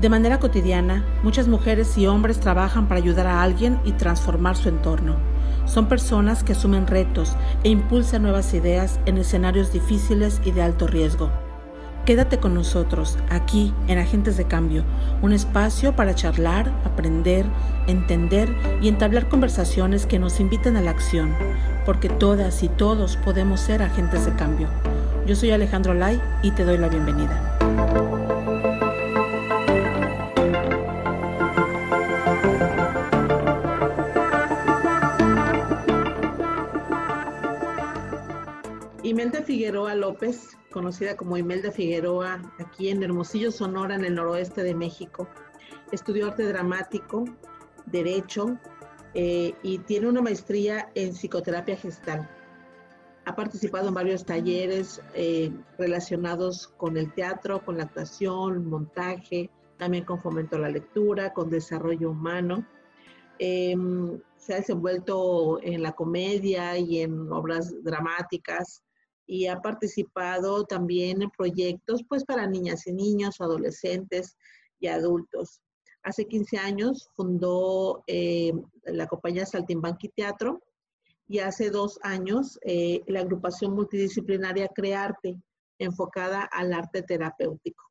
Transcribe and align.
De 0.00 0.08
manera 0.08 0.40
cotidiana, 0.40 1.04
muchas 1.22 1.46
mujeres 1.46 1.98
y 1.98 2.06
hombres 2.06 2.40
trabajan 2.40 2.88
para 2.88 3.00
ayudar 3.00 3.26
a 3.26 3.42
alguien 3.42 3.78
y 3.84 3.92
transformar 3.92 4.56
su 4.56 4.70
entorno. 4.70 5.16
Son 5.66 5.88
personas 5.88 6.42
que 6.42 6.52
asumen 6.52 6.86
retos 6.86 7.36
e 7.64 7.68
impulsan 7.68 8.22
nuevas 8.22 8.54
ideas 8.54 8.98
en 9.04 9.18
escenarios 9.18 9.74
difíciles 9.74 10.40
y 10.42 10.52
de 10.52 10.62
alto 10.62 10.86
riesgo. 10.86 11.30
Quédate 12.06 12.38
con 12.38 12.54
nosotros 12.54 13.18
aquí 13.28 13.74
en 13.88 13.98
Agentes 13.98 14.38
de 14.38 14.46
Cambio, 14.46 14.84
un 15.20 15.32
espacio 15.32 15.94
para 15.94 16.14
charlar, 16.14 16.72
aprender, 16.86 17.44
entender 17.86 18.48
y 18.80 18.88
entablar 18.88 19.28
conversaciones 19.28 20.06
que 20.06 20.18
nos 20.18 20.40
inviten 20.40 20.78
a 20.78 20.80
la 20.80 20.92
acción, 20.92 21.34
porque 21.84 22.08
todas 22.08 22.62
y 22.62 22.70
todos 22.70 23.18
podemos 23.18 23.60
ser 23.60 23.82
agentes 23.82 24.24
de 24.24 24.32
cambio. 24.32 24.68
Yo 25.26 25.36
soy 25.36 25.50
Alejandro 25.50 25.92
Lai 25.92 26.18
y 26.42 26.52
te 26.52 26.64
doy 26.64 26.78
la 26.78 26.88
bienvenida. 26.88 28.09
Figueroa 39.42 39.94
López, 39.94 40.56
conocida 40.70 41.16
como 41.16 41.36
Imelda 41.36 41.70
Figueroa, 41.70 42.40
aquí 42.58 42.88
en 42.88 43.02
Hermosillo, 43.02 43.50
Sonora, 43.50 43.94
en 43.94 44.04
el 44.04 44.14
noroeste 44.14 44.62
de 44.62 44.74
México. 44.74 45.28
Estudió 45.92 46.28
arte 46.28 46.44
dramático, 46.44 47.24
derecho 47.86 48.58
eh, 49.14 49.54
y 49.62 49.78
tiene 49.78 50.08
una 50.08 50.22
maestría 50.22 50.90
en 50.94 51.12
psicoterapia 51.12 51.76
gestal. 51.76 52.28
Ha 53.24 53.34
participado 53.34 53.88
en 53.88 53.94
varios 53.94 54.24
talleres 54.24 55.02
eh, 55.14 55.52
relacionados 55.78 56.68
con 56.76 56.96
el 56.96 57.12
teatro, 57.12 57.64
con 57.64 57.76
la 57.76 57.84
actuación, 57.84 58.66
montaje, 58.66 59.50
también 59.78 60.04
con 60.04 60.20
fomento 60.20 60.56
a 60.56 60.60
la 60.60 60.70
lectura, 60.70 61.32
con 61.32 61.50
desarrollo 61.50 62.10
humano. 62.10 62.66
Em, 63.38 64.20
se 64.36 64.54
ha 64.54 64.56
desenvuelto 64.56 65.60
en 65.62 65.82
la 65.82 65.92
comedia 65.92 66.76
y 66.76 67.00
en 67.00 67.32
obras 67.32 67.74
dramáticas 67.82 68.82
y 69.30 69.46
ha 69.46 69.62
participado 69.62 70.64
también 70.64 71.22
en 71.22 71.30
proyectos 71.30 72.02
pues 72.08 72.24
para 72.24 72.48
niñas 72.48 72.88
y 72.88 72.92
niños, 72.92 73.40
adolescentes 73.40 74.36
y 74.80 74.88
adultos. 74.88 75.60
Hace 76.02 76.26
15 76.26 76.58
años 76.58 77.08
fundó 77.14 78.02
eh, 78.08 78.52
la 78.86 79.06
compañía 79.06 79.46
Saltimbanqui 79.46 80.08
Teatro 80.08 80.60
y 81.28 81.38
hace 81.38 81.70
dos 81.70 82.00
años 82.02 82.58
eh, 82.62 83.02
la 83.06 83.20
agrupación 83.20 83.72
multidisciplinaria 83.72 84.66
Crearte, 84.66 85.40
enfocada 85.78 86.42
al 86.42 86.72
arte 86.72 87.02
terapéutico. 87.02 87.84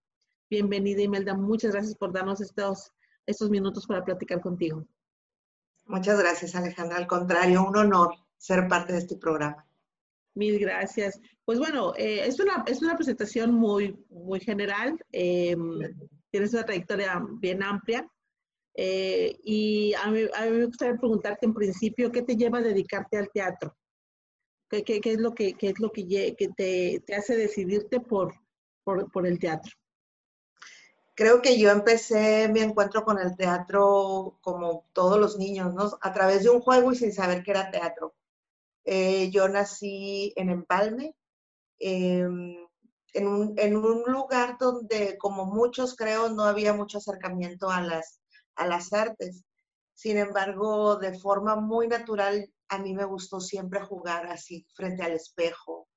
Bienvenida 0.50 1.04
Imelda, 1.04 1.36
muchas 1.36 1.72
gracias 1.72 1.96
por 1.96 2.12
darnos 2.12 2.42
estos, 2.42 2.92
estos 3.26 3.50
minutos 3.50 3.88
para 3.88 4.04
platicar 4.04 4.42
contigo. 4.42 4.86
Muchas 5.86 6.20
gracias 6.20 6.54
Alejandra, 6.54 6.98
al 6.98 7.08
contrario, 7.08 7.66
un 7.66 7.78
honor 7.78 8.14
ser 8.38 8.68
parte 8.68 8.92
de 8.92 9.00
este 9.00 9.16
programa. 9.16 9.69
Mil 10.40 10.58
gracias. 10.58 11.20
Pues 11.44 11.60
bueno, 11.60 11.94
eh, 11.98 12.26
es, 12.26 12.40
una, 12.40 12.64
es 12.66 12.82
una 12.82 12.96
presentación 12.96 13.54
muy, 13.54 13.94
muy 14.10 14.40
general. 14.40 14.98
Eh, 15.12 15.54
tienes 16.32 16.54
una 16.54 16.64
trayectoria 16.64 17.22
bien 17.42 17.62
amplia. 17.62 18.10
Eh, 18.74 19.38
y 19.44 19.94
a 19.96 20.10
mí, 20.10 20.22
a 20.34 20.46
mí, 20.46 20.52
me 20.52 20.66
gustaría 20.68 20.96
preguntarte 20.96 21.46
en 21.46 21.54
principio, 21.54 22.10
¿qué 22.10 22.22
te 22.22 22.38
lleva 22.38 22.60
a 22.60 22.62
dedicarte 22.62 23.18
al 23.18 23.30
teatro? 23.30 23.76
¿Qué, 24.70 24.86
qué, 24.86 25.02
qué 25.02 25.12
es 25.12 25.20
lo 25.20 25.34
que, 25.34 25.56
qué 25.56 25.72
es 25.72 25.80
lo 25.80 25.92
que, 25.92 26.06
te, 26.56 27.04
te, 27.06 27.16
hace 27.16 27.36
decidirte 27.36 28.00
por, 28.00 28.34
por, 28.86 29.12
por 29.12 29.28
el 29.28 29.40
teatro? 29.40 29.74
Creo 31.16 31.42
que 31.42 31.60
yo 31.60 31.70
empecé 31.70 32.48
mi 32.48 32.62
encuentro 32.62 33.04
con 33.04 33.20
el 33.20 33.36
teatro 33.36 34.38
como 34.40 34.86
todos 34.94 35.20
los 35.20 35.38
niños, 35.38 35.74
¿no? 35.74 35.98
A 36.00 36.14
través 36.14 36.44
de 36.44 36.50
un 36.50 36.62
juego 36.62 36.94
y 36.94 36.96
sin 36.96 37.12
saber 37.12 37.44
que 37.44 37.52
era 37.52 37.72
teatro. 37.72 38.16
Eh, 38.92 39.30
yo 39.30 39.48
nací 39.48 40.34
en 40.36 40.50
Empalme, 40.50 41.14
em, 41.78 42.56
en, 43.14 43.28
un, 43.78 44.04
lugar 44.08 44.58
donde, 44.60 45.16
como 45.20 45.46
muchos 45.46 45.96
creo, 45.96 46.30
no 46.30 46.44
había 46.46 46.74
mucho 46.74 46.98
acercamiento 46.98 47.70
a 47.70 47.82
las, 47.82 48.20
a 48.56 48.66
las 48.66 48.92
artes. 48.92 49.44
Sin 49.94 50.18
embargo, 50.18 50.96
de 50.96 51.20
forma 51.20 51.56
muy 51.56 51.88
natural, 51.88 52.52
a 52.68 52.80
mí 52.80 52.96
me 52.96 53.06
gustó 53.06 53.40
siempre 53.40 53.80
jugar 53.82 54.26
así 54.26 54.66
frente 54.74 55.04
al 55.04 55.12
espejo, 55.12 55.88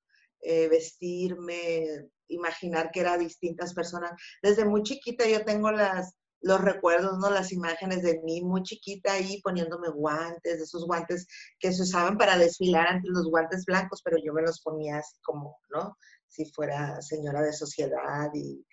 eh, 0.41 0.69
vestirme, 0.69 2.11
imaginar 2.29 2.91
que 2.91 3.01
eran 3.01 3.21
distintas 3.21 3.73
personas. 3.73 4.13
Desde 4.43 4.67
muy 4.67 4.83
chiquita 4.83 5.27
yo 5.27 5.47
tengo 5.47 5.73
las, 5.73 6.15
los 6.43 6.61
recuerdos, 6.61 7.19
¿no? 7.19 7.31
Las 7.31 7.53
imágenes 7.53 8.03
de 8.03 8.21
mí 8.25 8.43
muy 8.43 8.63
chiquita 8.63 9.13
ahí 9.13 9.41
poniéndome 9.43 9.89
guantes, 9.91 10.61
esos 10.61 10.87
guantes 10.87 11.27
que 11.59 11.73
se 11.73 11.83
usaban 11.83 12.19
para 12.19 12.37
desfilar 12.37 12.89
ante 12.89 13.09
los 13.09 13.29
guantes 13.31 13.65
blancos, 13.65 14.03
pero 14.05 14.19
yo 14.23 14.33
me 14.33 14.43
los 14.43 14.61
ponía 14.61 14.99
así 14.99 15.19
como, 15.23 15.61
¿no? 15.71 15.97
Si 16.29 16.45
fuera 16.47 17.01
señora 17.01 17.43
de 17.43 17.53
sociedad 17.53 18.31
y 18.35 18.65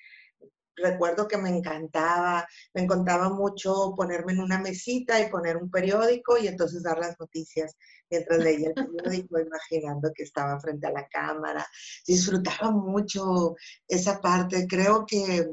recuerdo 0.82 1.28
que 1.28 1.38
me 1.38 1.50
encantaba, 1.50 2.48
me 2.74 2.82
encantaba 2.82 3.30
mucho 3.30 3.94
ponerme 3.96 4.34
en 4.34 4.40
una 4.40 4.60
mesita 4.60 5.20
y 5.20 5.30
poner 5.30 5.58
un 5.58 5.70
periódico 5.70 6.38
y 6.38 6.48
entonces 6.48 6.84
dar 6.84 6.98
las 6.98 7.20
noticias 7.20 7.76
mientras 8.10 8.40
leía 8.40 8.70
el 8.70 8.74
periódico, 8.74 9.40
imaginando 9.40 10.12
que 10.16 10.24
estaba 10.24 10.60
frente 10.60 10.88
a 10.88 10.92
la 10.92 11.08
cámara. 11.08 11.66
Disfrutaba 12.08 12.72
mucho 12.72 13.56
esa 13.88 14.20
parte. 14.22 14.66
Creo 14.68 15.06
que 15.06 15.46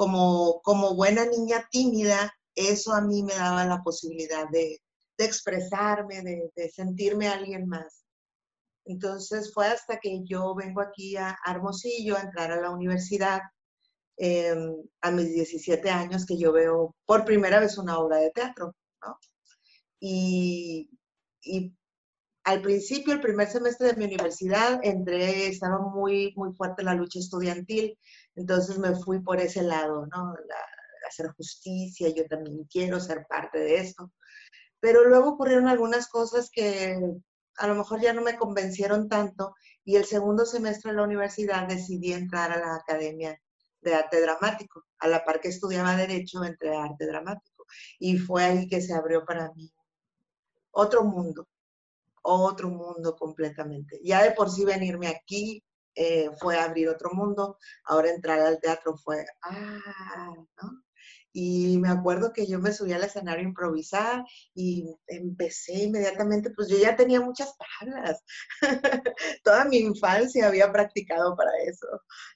como, 0.00 0.62
como 0.62 0.94
buena 0.94 1.26
niña 1.26 1.68
tímida, 1.70 2.32
eso 2.54 2.94
a 2.94 3.02
mí 3.02 3.22
me 3.22 3.34
daba 3.34 3.66
la 3.66 3.82
posibilidad 3.82 4.48
de, 4.48 4.80
de 5.18 5.24
expresarme, 5.26 6.22
de, 6.22 6.50
de, 6.56 6.70
sentirme 6.70 7.28
alguien 7.28 7.68
más. 7.68 8.06
Entonces 8.86 9.52
fue 9.52 9.66
hasta 9.66 9.98
que 9.98 10.22
yo 10.24 10.54
vengo 10.54 10.80
aquí 10.80 11.18
a 11.18 11.36
Hermosillo 11.46 12.16
a 12.16 12.22
entrar 12.22 12.50
a 12.50 12.62
la 12.62 12.70
universidad 12.70 13.42
eh, 14.16 14.56
a 15.02 15.10
mis 15.10 15.34
17 15.34 15.90
años 15.90 16.24
que 16.24 16.38
yo 16.38 16.50
veo 16.50 16.96
por 17.04 17.26
primera 17.26 17.60
vez 17.60 17.76
una 17.76 17.98
obra 17.98 18.16
de 18.16 18.30
teatro. 18.30 18.74
¿no? 19.02 19.18
Y, 20.00 20.88
y 21.42 21.74
al 22.44 22.62
principio, 22.62 23.12
el 23.12 23.20
primer 23.20 23.48
semestre 23.48 23.88
de 23.88 23.96
mi 23.96 24.06
universidad, 24.06 24.80
entré, 24.82 25.48
estaba 25.48 25.78
muy, 25.78 26.32
muy 26.36 26.54
fuerte 26.54 26.82
la 26.82 26.94
lucha 26.94 27.18
estudiantil, 27.18 27.98
entonces 28.36 28.78
me 28.78 28.94
fui 28.94 29.20
por 29.20 29.40
ese 29.40 29.62
lado, 29.62 30.06
¿no? 30.06 30.34
hacer 31.08 31.28
justicia, 31.32 32.08
yo 32.10 32.26
también 32.26 32.64
quiero 32.70 33.00
ser 33.00 33.26
parte 33.28 33.58
de 33.58 33.78
esto. 33.78 34.12
Pero 34.80 35.04
luego 35.04 35.30
ocurrieron 35.30 35.68
algunas 35.68 36.08
cosas 36.08 36.50
que 36.50 36.98
a 37.56 37.66
lo 37.66 37.74
mejor 37.74 38.00
ya 38.00 38.12
no 38.12 38.22
me 38.22 38.36
convencieron 38.36 39.08
tanto 39.08 39.54
y 39.84 39.96
el 39.96 40.04
segundo 40.04 40.46
semestre 40.46 40.92
de 40.92 40.96
la 40.96 41.04
universidad 41.04 41.66
decidí 41.66 42.12
entrar 42.12 42.52
a 42.52 42.58
la 42.58 42.76
Academia 42.76 43.38
de 43.80 43.94
Arte 43.94 44.20
Dramático, 44.20 44.84
a 44.98 45.08
la 45.08 45.24
par 45.24 45.40
que 45.40 45.48
estudiaba 45.48 45.96
Derecho, 45.96 46.44
entre 46.44 46.76
Arte 46.76 47.06
Dramático. 47.06 47.66
Y 47.98 48.18
fue 48.18 48.44
ahí 48.44 48.68
que 48.68 48.80
se 48.80 48.94
abrió 48.94 49.24
para 49.24 49.52
mí 49.52 49.72
otro 50.72 51.04
mundo, 51.04 51.48
otro 52.22 52.68
mundo 52.68 53.16
completamente. 53.16 54.00
Ya 54.04 54.22
de 54.22 54.32
por 54.32 54.50
sí 54.50 54.64
venirme 54.64 55.08
aquí 55.08 55.62
eh, 56.02 56.30
fue 56.38 56.58
abrir 56.58 56.88
otro 56.88 57.10
mundo, 57.12 57.58
ahora 57.84 58.10
entrar 58.10 58.40
al 58.40 58.58
teatro 58.58 58.96
fue, 58.96 59.26
ah. 59.42 60.34
Y 61.32 61.78
me 61.78 61.88
acuerdo 61.88 62.32
que 62.32 62.46
yo 62.46 62.58
me 62.58 62.72
subí 62.72 62.92
al 62.92 63.04
escenario 63.04 63.44
a 63.44 63.48
improvisar 63.48 64.24
y 64.54 64.84
empecé 65.06 65.84
inmediatamente, 65.84 66.50
pues 66.50 66.68
yo 66.68 66.76
ya 66.78 66.96
tenía 66.96 67.20
muchas 67.20 67.54
tablas. 67.56 68.22
Toda 69.44 69.64
mi 69.64 69.78
infancia 69.78 70.48
había 70.48 70.72
practicado 70.72 71.36
para 71.36 71.50
eso. 71.66 71.86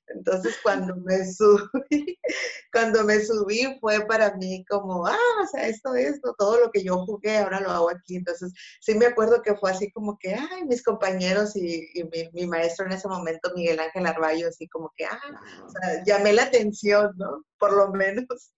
Entonces 0.08 0.56
cuando 0.62 0.94
me 1.04 1.24
subí, 1.26 2.18
cuando 2.72 3.04
me 3.04 3.20
subí 3.20 3.78
fue 3.80 4.06
para 4.06 4.34
mí 4.36 4.64
como, 4.68 5.06
ah, 5.06 5.16
o 5.42 5.46
sea, 5.46 5.66
esto, 5.66 5.94
esto, 5.94 6.34
todo 6.38 6.60
lo 6.60 6.70
que 6.70 6.82
yo 6.84 7.04
jugué, 7.04 7.38
ahora 7.38 7.60
lo 7.60 7.70
hago 7.70 7.90
aquí. 7.90 8.16
Entonces 8.16 8.52
sí 8.80 8.94
me 8.94 9.06
acuerdo 9.06 9.42
que 9.42 9.54
fue 9.56 9.70
así 9.70 9.90
como 9.92 10.18
que, 10.18 10.34
ay, 10.34 10.64
mis 10.66 10.82
compañeros 10.82 11.56
y, 11.56 11.88
y 11.94 12.04
mi, 12.04 12.30
mi, 12.32 12.46
maestro 12.46 12.86
en 12.86 12.92
ese 12.92 13.08
momento, 13.08 13.52
Miguel 13.54 13.80
Ángel 13.80 14.06
Arballo, 14.06 14.48
así 14.48 14.68
como 14.68 14.92
que, 14.96 15.06
ah, 15.06 15.20
o 15.64 15.68
sea, 15.68 16.04
llamé 16.04 16.32
la 16.32 16.44
atención, 16.44 17.12
¿no? 17.16 17.44
Por 17.58 17.72
lo 17.72 17.90
menos. 17.92 18.52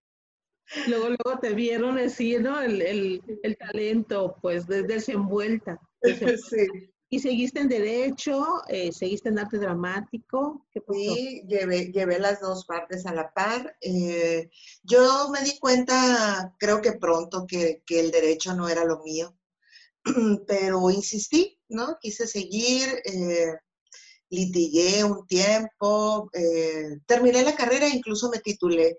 Luego, 0.88 1.08
luego 1.08 1.38
te 1.40 1.54
vieron 1.54 1.96
decir, 1.96 2.42
¿no? 2.42 2.60
El, 2.60 2.82
el, 2.82 3.22
el 3.42 3.56
talento, 3.56 4.36
pues, 4.42 4.66
de, 4.66 4.82
desenvuelta. 4.82 5.80
Sí. 6.50 6.90
¿Y 7.08 7.20
seguiste 7.20 7.60
en 7.60 7.68
Derecho? 7.68 8.62
Eh, 8.68 8.92
¿Seguiste 8.92 9.28
en 9.28 9.38
Arte 9.38 9.58
Dramático? 9.58 10.66
Sí, 10.92 11.42
llevé, 11.46 11.92
llevé, 11.92 12.18
las 12.18 12.40
dos 12.40 12.64
partes 12.64 13.06
a 13.06 13.14
la 13.14 13.32
par. 13.32 13.76
Eh, 13.80 14.50
yo 14.82 15.28
me 15.30 15.40
di 15.42 15.56
cuenta, 15.60 16.52
creo 16.58 16.80
que 16.80 16.94
pronto, 16.94 17.46
que, 17.46 17.82
que, 17.86 18.00
el 18.00 18.10
Derecho 18.10 18.54
no 18.54 18.68
era 18.68 18.84
lo 18.84 19.02
mío, 19.04 19.36
pero 20.48 20.90
insistí, 20.90 21.60
¿no? 21.68 21.96
Quise 22.00 22.26
seguir, 22.26 22.88
eh, 23.04 23.54
litigué 24.30 25.04
un 25.04 25.26
tiempo, 25.28 26.28
eh, 26.32 26.98
terminé 27.06 27.42
la 27.44 27.54
carrera 27.54 27.88
incluso 27.88 28.28
me 28.30 28.40
titulé 28.40 28.98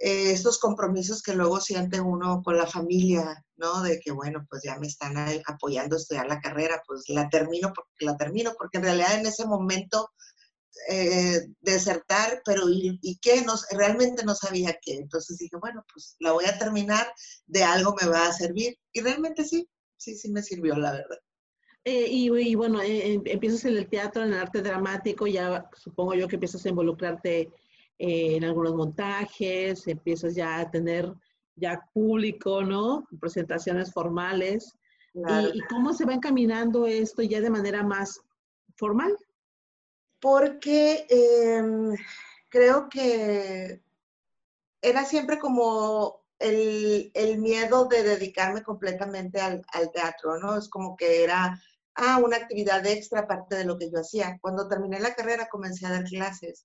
eh, 0.00 0.30
estos 0.30 0.58
compromisos 0.58 1.22
que 1.22 1.34
luego 1.34 1.60
siente 1.60 2.00
uno 2.00 2.40
con 2.44 2.56
la 2.56 2.66
familia, 2.66 3.44
¿no? 3.56 3.82
De 3.82 3.98
que, 3.98 4.12
bueno, 4.12 4.46
pues 4.48 4.62
ya 4.62 4.78
me 4.78 4.86
están 4.86 5.16
apoyando 5.46 5.96
a 5.96 5.98
estudiar 5.98 6.28
la 6.28 6.40
carrera, 6.40 6.82
pues 6.86 7.04
la 7.08 7.28
termino 7.28 7.72
porque 7.74 8.04
la 8.04 8.16
termino, 8.16 8.54
porque 8.56 8.78
en 8.78 8.84
realidad 8.84 9.18
en 9.18 9.26
ese 9.26 9.44
momento 9.44 10.10
eh, 10.88 11.48
desertar, 11.60 12.42
pero 12.44 12.62
¿y, 12.68 13.18
qué? 13.20 13.42
No, 13.42 13.54
realmente 13.72 14.24
no 14.24 14.36
sabía 14.36 14.78
qué. 14.80 14.94
Entonces 14.94 15.36
dije, 15.38 15.56
bueno, 15.56 15.84
pues 15.92 16.14
la 16.20 16.30
voy 16.30 16.44
a 16.44 16.58
terminar, 16.58 17.12
de 17.46 17.64
algo 17.64 17.96
me 18.00 18.08
va 18.08 18.28
a 18.28 18.32
servir. 18.32 18.78
Y 18.92 19.00
realmente 19.00 19.44
sí, 19.44 19.68
sí, 19.96 20.16
sí 20.16 20.30
me 20.30 20.42
sirvió, 20.42 20.76
la 20.76 20.92
verdad. 20.92 21.18
Eh, 21.84 22.06
y, 22.08 22.54
bueno, 22.54 22.80
empiezas 22.82 23.64
en 23.64 23.76
el 23.76 23.88
teatro, 23.88 24.22
en 24.22 24.32
el 24.32 24.38
arte 24.38 24.62
dramático, 24.62 25.26
ya 25.26 25.68
supongo 25.74 26.14
yo 26.14 26.28
que 26.28 26.36
empiezas 26.36 26.64
a 26.64 26.68
involucrarte 26.68 27.50
eh, 27.98 28.36
en 28.36 28.44
algunos 28.44 28.74
montajes, 28.74 29.86
empiezas 29.88 30.34
ya 30.34 30.60
a 30.60 30.70
tener 30.70 31.12
ya 31.56 31.84
público, 31.92 32.62
¿no? 32.62 33.06
Presentaciones 33.20 33.92
formales. 33.92 34.74
¿Y, 35.14 35.60
cómo 35.62 35.92
se 35.92 36.04
va 36.04 36.14
encaminando 36.14 36.86
esto 36.86 37.22
ya 37.22 37.40
de 37.40 37.50
manera 37.50 37.82
más 37.82 38.20
formal? 38.76 39.16
Porque 40.20 41.06
em, 41.08 41.96
creo 42.48 42.88
que 42.88 43.82
era 44.80 45.04
siempre 45.04 45.40
como 45.40 46.22
el, 46.38 47.10
miedo 47.38 47.86
de 47.86 48.04
dedicarme 48.04 48.62
completamente 48.62 49.40
al, 49.40 49.64
al, 49.72 49.90
teatro, 49.90 50.38
¿no? 50.38 50.56
Es 50.56 50.68
como 50.68 50.96
que 50.96 51.24
era 51.24 51.60
ah, 51.96 52.20
una 52.22 52.36
actividad 52.36 52.86
extra 52.86 53.20
aparte 53.20 53.56
de 53.56 53.64
lo 53.64 53.76
que 53.76 53.90
yo 53.90 53.98
hacía. 53.98 54.38
Cuando 54.40 54.68
terminé 54.68 55.00
la 55.00 55.14
carrera 55.14 55.48
comencé 55.48 55.86
a 55.86 55.90
dar 55.90 56.04
clases 56.04 56.64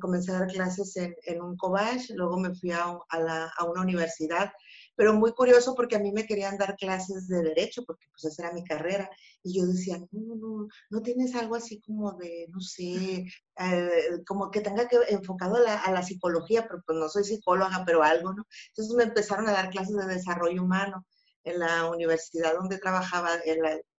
comencé 0.00 0.30
a 0.30 0.40
dar 0.40 0.48
clases 0.48 0.96
en, 0.96 1.14
en 1.24 1.42
un 1.42 1.56
cobach, 1.56 2.10
luego 2.10 2.38
me 2.38 2.54
fui 2.54 2.70
a, 2.70 2.98
la, 3.18 3.50
una 3.66 3.80
universidad, 3.80 4.52
pero 4.94 5.14
muy 5.14 5.32
curioso 5.32 5.74
porque 5.74 5.96
a 5.96 5.98
mí 5.98 6.12
me 6.12 6.26
querían 6.26 6.58
dar 6.58 6.76
clases 6.76 7.26
de 7.28 7.42
derecho, 7.42 7.82
porque 7.84 8.06
pues 8.10 8.24
esa 8.24 8.44
era 8.44 8.54
mi 8.54 8.64
carrera, 8.64 9.10
y 9.42 9.58
yo 9.58 9.66
decía, 9.66 9.98
no, 10.12 10.36
no, 10.36 10.68
no 10.90 11.02
tienes 11.02 11.34
algo 11.34 11.56
así 11.56 11.80
como 11.80 12.12
de, 12.12 12.46
no 12.50 12.60
sé, 12.60 13.26
eh, 13.58 14.22
como 14.26 14.50
que 14.50 14.60
tenga 14.60 14.88
que 14.88 14.98
enfocado 15.08 15.56
a 15.56 15.60
la, 15.60 15.80
a 15.80 15.90
la, 15.90 16.02
psicología, 16.02 16.66
pero 16.68 16.82
pues 16.86 16.98
no 16.98 17.08
soy 17.08 17.24
psicóloga, 17.24 17.82
pero 17.86 18.02
algo, 18.02 18.34
¿no? 18.34 18.46
Entonces 18.68 18.94
me 18.94 19.04
empezaron 19.04 19.48
a 19.48 19.52
dar 19.52 19.70
clases 19.70 19.96
de 19.96 20.06
desarrollo 20.06 20.62
humano 20.62 21.06
en 21.46 21.60
la 21.60 21.88
universidad 21.88 22.54
donde 22.54 22.78
trabajaba, 22.78 23.30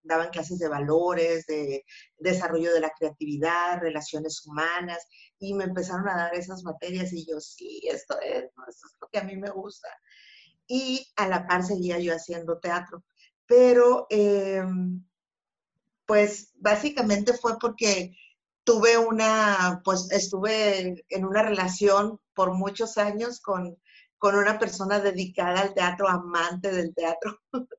daban 0.08 0.30
clases 0.30 0.60
de 0.60 0.68
valores, 0.68 1.46
de 1.46 1.86
desarrollo 2.18 2.74
de 2.74 2.80
la 2.80 2.92
creatividad, 2.98 3.80
relaciones 3.80 4.46
humanas, 4.46 5.06
y 5.40 5.54
me 5.54 5.66
empezaron 5.66 6.08
a 6.10 6.18
dar 6.18 6.36
esas 6.36 6.64
materias 6.64 7.14
y 7.14 7.26
yo, 7.26 7.40
sí, 7.40 7.82
esto 7.90 8.20
es, 8.22 8.46
esto 8.46 8.88
es 8.88 8.98
lo 9.00 9.08
que 9.10 9.20
a 9.20 9.24
mí 9.24 9.38
me 9.38 9.50
gusta. 9.50 9.90
Y 10.68 11.08
a 11.16 11.28
la 11.28 11.48
par 11.48 11.64
seguía 11.64 12.00
yo 12.00 12.14
haciendo 12.14 12.60
teatro, 12.60 13.04
pero 13.46 14.08
em, 14.10 15.04
pues 16.06 16.52
básicamente 16.56 17.34
fue 17.34 17.58
porque 17.60 18.16
tuve 18.64 18.98
una, 18.98 19.82
pues 19.84 20.12
estuve 20.12 21.06
en 21.10 21.26
una 21.26 21.44
relación 21.44 22.20
por 22.34 22.54
muchos 22.54 22.98
años 22.98 23.40
con, 23.40 23.78
con 24.18 24.36
una 24.36 24.60
persona 24.60 25.00
dedicada 25.00 25.62
al 25.62 25.74
teatro, 25.74 26.08
amante 26.10 26.72
del 26.72 26.94
teatro. 26.94 27.40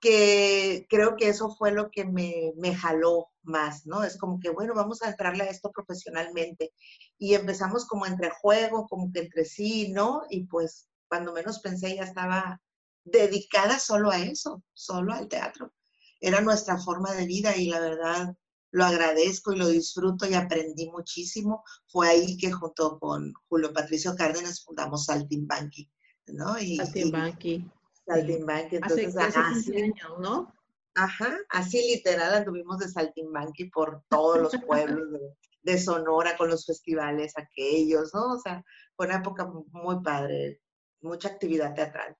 que 0.00 0.86
creo 0.88 1.16
que 1.16 1.28
eso 1.28 1.54
fue 1.56 1.72
lo 1.72 1.90
que 1.90 2.04
me, 2.04 2.52
me, 2.56 2.74
jaló 2.74 3.28
más, 3.42 3.86
¿no? 3.86 4.04
Es 4.04 4.16
como 4.16 4.38
que, 4.38 4.50
bueno, 4.50 4.74
vamos 4.74 5.02
a 5.02 5.08
entrarle 5.10 5.44
a 5.44 5.50
esto 5.50 5.70
profesionalmente. 5.72 6.72
Y 7.18 7.34
empezamos 7.34 7.86
como 7.86 8.06
entre 8.06 8.30
juego, 8.30 8.86
como 8.86 9.10
que 9.12 9.20
entre 9.20 9.44
sí, 9.44 9.90
¿no? 9.92 10.22
Y 10.30 10.46
pues 10.46 10.88
cuando 11.08 11.32
menos 11.32 11.60
pensé 11.60 11.96
ya 11.96 12.04
estaba 12.04 12.60
dedicada 13.04 13.78
solo 13.78 14.10
a 14.10 14.18
eso, 14.18 14.62
solo 14.72 15.12
al 15.14 15.28
teatro. 15.28 15.72
Era 16.20 16.40
nuestra 16.40 16.78
forma 16.78 17.12
de 17.14 17.26
vida 17.26 17.56
y 17.56 17.68
la 17.68 17.80
verdad 17.80 18.34
lo 18.70 18.84
agradezco 18.84 19.52
y 19.52 19.56
lo 19.58 19.68
disfruto 19.68 20.28
y 20.28 20.34
aprendí 20.34 20.90
muchísimo. 20.90 21.64
Fue 21.86 22.08
ahí 22.08 22.36
que 22.36 22.52
junto 22.52 22.98
con 22.98 23.32
Julio 23.48 23.72
Patricio 23.72 24.14
Cárdenas 24.14 24.62
fundamos 24.62 25.06
Saltimbanqui, 25.06 25.90
¿no? 26.28 26.58
Y, 26.58 26.76
Saltimbanqui. 26.76 27.64
Saltimbanqui, 28.08 28.76
entonces 28.76 29.16
hace, 29.16 29.38
así, 29.38 29.82
años, 29.82 30.18
¿no? 30.18 30.52
Ajá, 30.94 31.38
así 31.50 31.94
literal 31.94 32.34
anduvimos 32.34 32.78
de 32.78 32.88
Saltimbanqui 32.88 33.66
por 33.66 34.02
todos 34.08 34.38
los 34.40 34.52
pueblos 34.66 35.20
de, 35.62 35.78
Sonora 35.78 36.36
con 36.36 36.48
los 36.48 36.64
festivales 36.64 37.34
aquellos, 37.36 38.12
¿no? 38.14 38.34
O 38.34 38.38
sea, 38.38 38.64
fue 38.96 39.06
una 39.06 39.16
época 39.16 39.46
muy 39.72 40.02
padre, 40.02 40.60
mucha 41.02 41.28
actividad 41.28 41.74
teatral. 41.74 42.16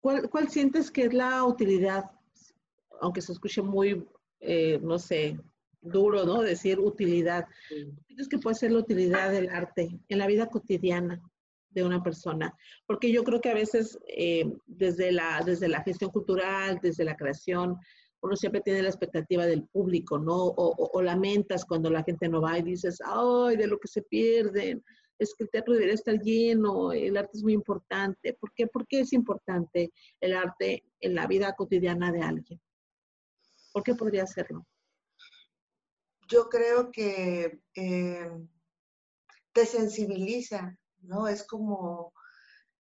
¿Cuál, 0.00 0.30
cuál 0.30 0.48
sientes 0.48 0.90
que 0.90 1.06
es 1.06 1.12
la 1.12 1.44
utilidad, 1.44 2.04
aunque 3.00 3.20
se 3.20 3.32
escuche 3.32 3.60
muy, 3.60 4.06
eh, 4.38 4.78
no 4.80 4.98
sé, 4.98 5.38
duro, 5.80 6.24
¿no? 6.24 6.42
Decir 6.42 6.78
utilidad. 6.78 7.46
¿Crees 8.06 8.28
que 8.28 8.38
puede 8.38 8.54
ser 8.54 8.70
la 8.70 8.78
utilidad 8.78 9.32
del 9.32 9.48
arte 9.50 9.98
en 10.08 10.18
la 10.18 10.26
vida 10.26 10.48
cotidiana 10.48 11.20
de 11.70 11.82
una 11.84 12.02
persona? 12.02 12.54
Porque 12.86 13.10
yo 13.12 13.24
creo 13.24 13.40
que 13.40 13.50
a 13.50 13.54
veces 13.54 13.98
eh, 14.08 14.44
desde, 14.66 15.12
la, 15.12 15.42
desde 15.44 15.68
la 15.68 15.82
gestión 15.82 16.10
cultural, 16.10 16.78
desde 16.82 17.04
la 17.04 17.16
creación, 17.16 17.76
uno 18.22 18.36
siempre 18.36 18.60
tiene 18.60 18.82
la 18.82 18.88
expectativa 18.88 19.46
del 19.46 19.64
público, 19.64 20.18
¿no? 20.18 20.36
O, 20.36 21.00
lamentas 21.00 21.64
cuando 21.64 21.88
la 21.88 22.02
gente 22.02 22.28
no 22.28 22.42
va 22.42 22.58
y 22.58 22.62
dices, 22.62 23.00
ay, 23.04 23.56
de 23.56 23.66
lo 23.66 23.78
que 23.78 23.88
se 23.88 24.02
pierden, 24.02 24.84
es 25.18 25.34
que 25.34 25.44
el 25.44 25.50
teatro 25.50 25.72
debería 25.72 25.94
estar 25.94 26.18
lleno, 26.18 26.92
el 26.92 27.16
arte 27.16 27.32
es 27.34 27.42
muy 27.42 27.54
importante. 27.54 28.34
¿Por 28.34 28.52
qué? 28.52 28.66
¿Por 28.66 28.86
qué 28.86 29.00
es 29.00 29.12
importante 29.12 29.90
el 30.20 30.34
arte 30.34 30.84
en 31.00 31.14
la 31.14 31.26
vida 31.26 31.54
cotidiana 31.54 32.12
de 32.12 32.20
alguien? 32.20 32.60
¿Por 33.72 33.82
qué 33.82 33.94
podría 33.94 34.26
serlo? 34.26 34.66
yo 36.30 36.48
creo 36.48 36.90
que 36.90 37.60
eh, 37.74 38.30
te 39.52 39.66
sensibiliza, 39.66 40.78
¿no? 41.02 41.28
Es 41.28 41.44
como 41.44 42.12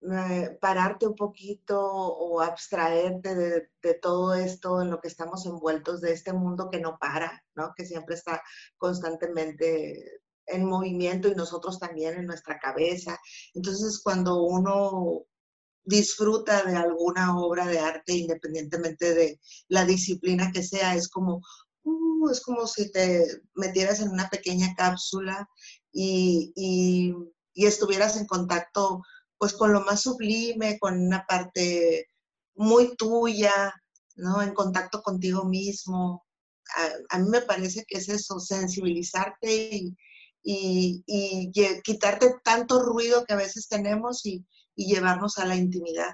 eh, 0.01 0.57
pararte 0.61 1.07
un 1.07 1.15
poquito 1.15 1.79
o 1.81 2.41
abstraerte 2.41 3.35
de, 3.35 3.93
todo 4.01 4.33
esto 4.33 4.81
en 4.81 4.91
lo 4.91 4.99
que 5.01 5.07
estamos 5.09 5.45
envueltos, 5.45 6.01
de 6.01 6.13
este 6.13 6.33
mundo 6.33 6.69
que 6.69 6.79
no 6.79 6.97
para, 6.99 7.43
¿no? 7.55 7.73
Que 7.75 7.85
siempre 7.85 8.15
está 8.15 8.41
constantemente 8.77 10.21
en 10.47 10.65
movimiento 10.65 11.27
y 11.27 11.35
nosotros 11.35 11.79
también 11.79 12.15
en 12.17 12.25
nuestra 12.25 12.59
cabeza. 12.59 13.19
Entonces, 13.53 14.01
cuando 14.03 14.43
uno 14.43 15.25
disfruta 15.83 16.63
de 16.63 16.75
alguna 16.75 17.37
obra 17.37 17.65
de 17.67 17.79
arte, 17.79 18.13
independientemente 18.13 19.13
de 19.13 19.39
la 19.67 19.85
disciplina 19.85 20.51
que 20.51 20.63
sea, 20.63 20.95
es 20.95 21.09
como, 21.09 21.41
Uh, 21.83 22.29
es 22.29 22.41
como 22.41 22.67
si 22.67 22.91
te 22.91 23.25
metieras 23.55 23.99
en 24.01 24.09
una 24.09 24.29
pequeña 24.29 24.73
cápsula 24.75 25.49
y, 25.91 26.51
y, 26.55 27.13
estuvieras 27.55 28.17
en 28.17 28.25
contacto 28.25 29.01
pues 29.39 29.53
con 29.53 29.71
lo 29.71 29.81
más 29.81 30.01
sublime, 30.01 30.77
con 30.79 30.99
una 30.99 31.25
parte 31.25 32.07
muy 32.55 32.95
tuya, 32.97 33.73
¿no? 34.17 34.41
En 34.41 34.53
contacto 34.53 35.01
contigo 35.01 35.45
mismo. 35.45 36.25
A, 37.09 37.17
mí 37.17 37.29
me 37.29 37.41
parece 37.41 37.85
que 37.87 37.97
es 37.97 38.09
eso, 38.09 38.39
sensibilizarte 38.39 39.69
y, 39.71 39.97
y, 40.43 41.03
y, 41.07 41.81
quitarte 41.81 42.35
tanto 42.43 42.83
ruido 42.83 43.25
que 43.25 43.33
a 43.33 43.37
veces 43.37 43.67
tenemos 43.67 44.25
y, 44.25 44.45
llevarnos 44.75 45.37
a 45.37 45.45
la 45.45 45.55
intimidad. 45.55 46.13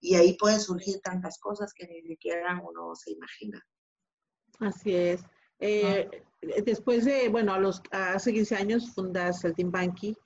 Y 0.00 0.16
ahí 0.16 0.36
pueden 0.36 0.60
surgir 0.60 1.00
tantas 1.00 1.38
cosas 1.38 1.72
que 1.72 1.86
ni 1.86 2.02
siquiera 2.02 2.60
uno 2.60 2.94
se 2.96 3.12
imagina. 3.12 3.64
Así 4.58 4.94
es. 4.94 5.20
Eh, 5.60 6.25
después 6.64 7.04
de, 7.04 7.28
bueno, 7.28 7.54
a 7.54 7.58
los, 7.58 7.82
hace 7.90 8.32
15 8.32 8.56
años 8.56 8.90
fundas 8.94 9.40
Saltimbanqui 9.40 10.16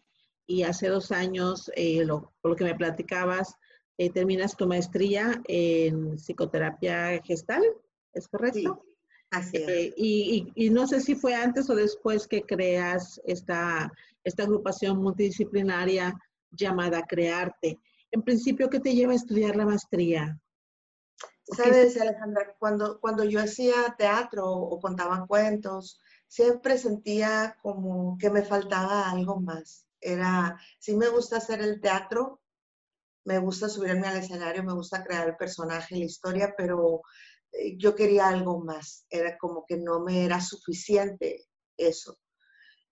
y 0.47 0.62
hace 0.62 0.88
dos 0.88 1.12
años, 1.12 1.71
eh, 1.76 2.05
lo, 2.05 2.33
por 2.40 2.52
lo 2.52 2.57
que 2.57 2.64
me 2.64 2.75
platicabas, 2.75 3.55
eh, 3.99 4.11
terminas 4.11 4.57
tu 4.57 4.67
maestría 4.67 5.40
en 5.47 6.17
psicoterapia 6.17 7.21
gestal, 7.23 7.62
¿es 8.14 8.26
correcto? 8.29 8.83
Sí, 8.85 8.97
así 9.31 9.57
es. 9.59 9.95
Y, 9.97 10.52
y, 10.55 10.71
no 10.71 10.87
sé 10.87 11.00
si 11.00 11.14
fue 11.14 11.35
antes 11.35 11.69
o 11.71 11.75
después 11.75 12.26
que 12.26 12.43
creas 12.43 13.21
esta, 13.25 13.93
esta 14.25 14.43
agrupación 14.45 14.99
multidisciplinaria 14.99 16.19
llamada 16.50 17.05
Crearte. 17.07 17.79
En 18.11 18.23
principio, 18.23 18.69
¿qué 18.69 18.81
te 18.81 18.95
lleva 18.95 19.12
a 19.12 19.17
estudiar 19.17 19.55
la 19.55 19.67
maestría? 19.67 20.40
Sabes, 21.57 22.00
Alejandra, 22.00 22.54
cuando, 22.59 23.00
cuando 23.00 23.25
yo 23.25 23.40
hacía 23.40 23.95
teatro 23.99 24.47
o 24.47 24.80
contaba 24.80 25.26
cuentos, 25.26 26.00
siempre 26.26 26.78
sentía 26.78 27.57
como 27.62 28.16
que 28.19 28.30
me 28.30 28.42
faltaba 28.42 29.11
algo 29.11 29.40
más. 29.40 29.87
Era, 30.00 30.59
sí 30.78 30.97
me 30.97 31.09
gusta 31.09 31.38
hacer 31.38 31.61
el 31.61 31.80
teatro, 31.80 32.40
me 33.25 33.38
gusta 33.38 33.69
subirme 33.69 34.07
al 34.07 34.19
escenario, 34.19 34.64
me 34.64 34.73
gusta 34.73 35.04
crear 35.04 35.28
el 35.28 35.37
personaje, 35.37 35.97
la 35.97 36.04
historia, 36.04 36.54
pero 36.57 37.02
eh, 37.52 37.76
yo 37.76 37.95
quería 37.95 38.28
algo 38.28 38.64
más. 38.64 39.07
Era 39.11 39.37
como 39.37 39.64
que 39.66 39.76
no 39.76 40.00
me 40.00 40.25
era 40.25 40.40
suficiente 40.40 41.45
eso. 41.76 42.19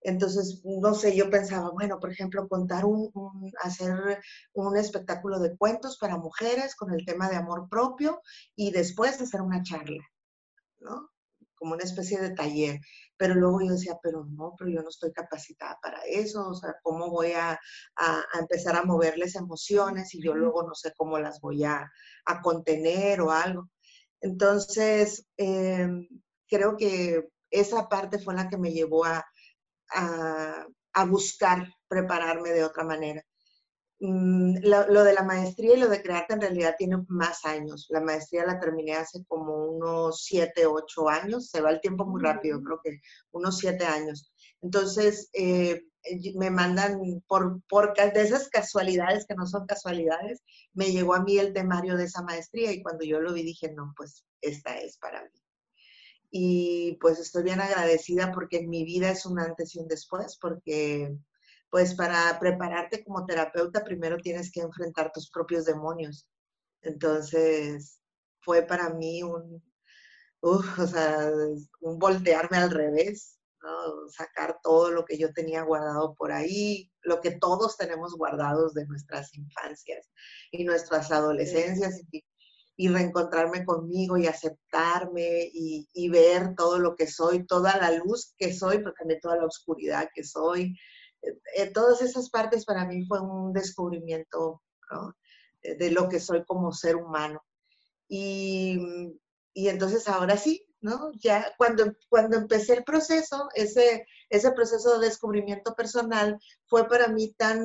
Entonces, 0.03 0.63
no 0.65 0.95
sé, 0.95 1.17
yo 1.17 1.29
pensaba, 1.29 1.71
bueno, 1.71 1.99
por 1.99 2.13
ejemplo, 2.13 2.49
contar 2.49 2.85
un, 2.85 3.11
hacer 3.63 4.21
un 4.53 4.77
espectáculo 4.77 5.41
de 5.41 5.57
cuentos 5.57 5.99
para 5.99 6.17
mujeres 6.17 6.77
con 6.77 6.93
el 6.93 7.05
tema 7.05 7.29
de 7.29 7.37
amor 7.37 7.69
propio 7.69 8.23
y 8.55 8.71
después 8.71 9.21
hacer 9.21 9.41
una 9.43 9.63
charla, 9.63 10.05
¿no? 10.79 11.11
Como 11.57 11.75
una 11.75 11.83
especie 11.83 12.21
de 12.21 12.31
taller. 12.31 12.81
Pero 13.17 13.35
luego 13.35 13.61
yo 13.61 13.73
decía, 13.73 13.99
pero 14.01 14.25
no, 14.25 14.55
pero 14.57 14.71
yo 14.71 14.83
no 14.83 14.89
estoy 14.89 15.13
capacitada 15.13 15.77
para 15.83 16.01
eso, 16.07 16.49
o 16.49 16.55
sea, 16.55 16.77
¿cómo 16.83 17.11
voy 17.11 17.33
a, 17.33 17.59
empezar 18.39 18.77
a 18.77 18.85
moverles 18.85 19.35
emociones 19.35 20.15
y 20.15 20.23
yo 20.23 20.35
luego 20.35 20.63
no 20.63 20.75
sé 20.75 20.93
cómo 20.97 21.19
las 21.19 21.41
voy 21.41 21.65
a, 21.65 21.91
contener 22.43 23.21
o 23.21 23.33
algo? 23.33 23.69
Entonces, 24.21 25.27
em, 25.37 26.07
creo 26.49 26.77
que 26.77 27.29
esa 27.51 27.89
parte 27.89 28.19
fue 28.19 28.35
la 28.35 28.49
que 28.49 28.59
me 28.59 28.73
llevó 28.73 29.05
a, 29.05 29.25
a, 29.91 30.67
buscar 31.07 31.69
prepararme 31.87 32.51
de 32.51 32.65
otra 32.65 32.85
manera. 32.85 33.25
Mm, 34.01 34.59
lo, 34.63 35.05
de 35.05 35.13
la 35.13 35.23
maestría 35.23 35.77
y 35.77 35.81
lo 35.81 35.89
de 35.89 36.03
crearte 36.03 36.35
en 36.35 36.41
realidad 36.41 36.75
tiene 36.77 36.99
más 37.09 37.45
años. 37.45 37.87
La 37.91 38.01
maestría 38.01 38.47
la 38.47 38.59
terminé 38.61 38.95
hace 38.95 39.25
como 39.27 39.67
unos 39.67 40.25
siete, 40.25 40.67
ocho 40.67 41.09
años. 41.09 41.51
Se 41.51 41.61
va 41.61 41.71
el 41.71 41.81
tiempo 41.81 42.05
muy 42.05 42.23
rápido, 42.23 42.61
creo 42.63 42.81
que 42.83 43.01
unos 43.31 43.59
siete 43.59 43.85
años. 43.87 44.33
Entonces, 44.61 45.31
eh, 45.35 45.83
me 46.35 46.51
mandan 46.51 47.01
por, 47.27 47.63
por 47.69 47.95
de 47.95 48.23
esas 48.23 48.49
casualidades 48.49 49.27
que 49.27 49.35
no 49.35 49.47
son 49.47 49.67
casualidades, 49.67 50.43
me 50.73 50.91
llegó 50.91 51.15
a 51.15 51.23
mí 51.23 51.39
el 51.39 51.53
temario 51.53 51.97
de 51.97 52.05
esa 52.05 52.23
maestría 52.23 52.73
y 52.73 52.83
cuando 52.83 53.05
yo 53.05 53.21
lo 53.21 53.33
vi 53.33 53.43
dije, 53.43 53.73
no, 53.73 53.93
pues 53.97 54.25
esta 54.41 54.79
es 54.79 54.97
para 54.99 55.23
mí 55.25 55.31
y 56.31 56.99
pues 57.01 57.19
estoy 57.19 57.43
bien 57.45 57.61
agradecida 57.61 58.33
porque 58.33 58.59
en 58.59 58.69
mi 58.69 58.85
vida 58.85 59.11
es 59.11 59.25
un 59.27 59.39
antes 59.39 59.75
y 59.75 59.81
un 59.81 59.89
después, 59.89 60.39
porque 60.41 61.17
pues 61.71 61.95
para 61.95 62.39
prepararte 62.39 63.05
como 63.05 63.27
terapeuta 63.27 63.85
primero 63.85 64.17
tienes 64.19 64.51
que 64.51 64.61
enfrentar 64.61 65.13
tus 65.13 65.31
propios 65.31 65.65
demonios. 65.65 66.27
Entonces 66.83 68.01
fue 68.41 68.63
para 68.63 68.91
mí 68.91 69.23
un, 69.23 69.63
o 70.41 70.63
sea, 70.87 71.31
un 71.81 71.99
voltearme 71.99 72.59
al 72.59 72.71
revés, 72.71 73.39
sacar 74.11 74.59
todo 74.63 74.91
lo 74.91 75.05
que 75.05 75.19
yo 75.19 75.33
tenía 75.33 75.63
guardado 75.63 76.15
por 76.15 76.33
ahí, 76.33 76.91
lo 77.03 77.21
que 77.21 77.33
todos 77.33 77.77
tenemos 77.77 78.15
guardados 78.17 78.75
de 78.75 78.87
nuestras 78.87 79.35
infancias 79.35 80.09
y 80.51 80.65
nuestras 80.65 81.11
adolescencias 81.11 82.01
y 82.11 82.25
y 82.81 82.87
reencontrarme 82.89 83.65
conmigo 83.65 84.17
y 84.17 84.29
aceptarme 84.29 85.51
y, 85.53 86.09
ver 86.11 86.55
todo 86.55 86.79
lo 86.79 86.95
que 86.95 87.09
soy, 87.09 87.45
toda 87.45 87.77
la 87.77 87.91
luz 87.91 88.35
que 88.39 88.55
soy, 88.55 88.79
pero 88.79 88.93
también 88.97 89.19
toda 89.21 89.37
la 89.37 89.47
oscuridad 89.47 90.09
que 90.15 90.23
soy. 90.23 90.79
Eh, 91.21 91.39
eh, 91.57 91.71
todas 91.73 92.01
esas 92.03 92.31
partes 92.31 92.65
para 92.65 92.87
mí 92.87 93.05
fue 93.05 93.21
un 93.21 93.53
descubrimiento 93.53 94.63
de, 95.61 95.91
lo 95.91 96.09
que 96.09 96.21
soy 96.21 96.45
como 96.45 96.73
ser 96.73 96.95
humano. 96.95 97.43
Y, 98.07 98.79
y, 99.53 99.69
entonces 99.69 100.07
ahora 100.07 100.37
sí, 100.37 100.65
¿no? 100.81 101.11
Ya 101.15 101.53
cuando, 101.59 101.93
cuando 102.09 102.37
empecé 102.37 102.75
el 102.75 102.85
proceso, 102.85 103.49
ese, 103.57 104.07
ese 104.31 104.53
proceso 104.53 105.01
de 105.01 105.07
descubrimiento 105.07 105.75
personal 105.75 106.39
fue 106.69 106.87
para 106.87 107.09
mí 107.09 107.35
tan... 107.37 107.61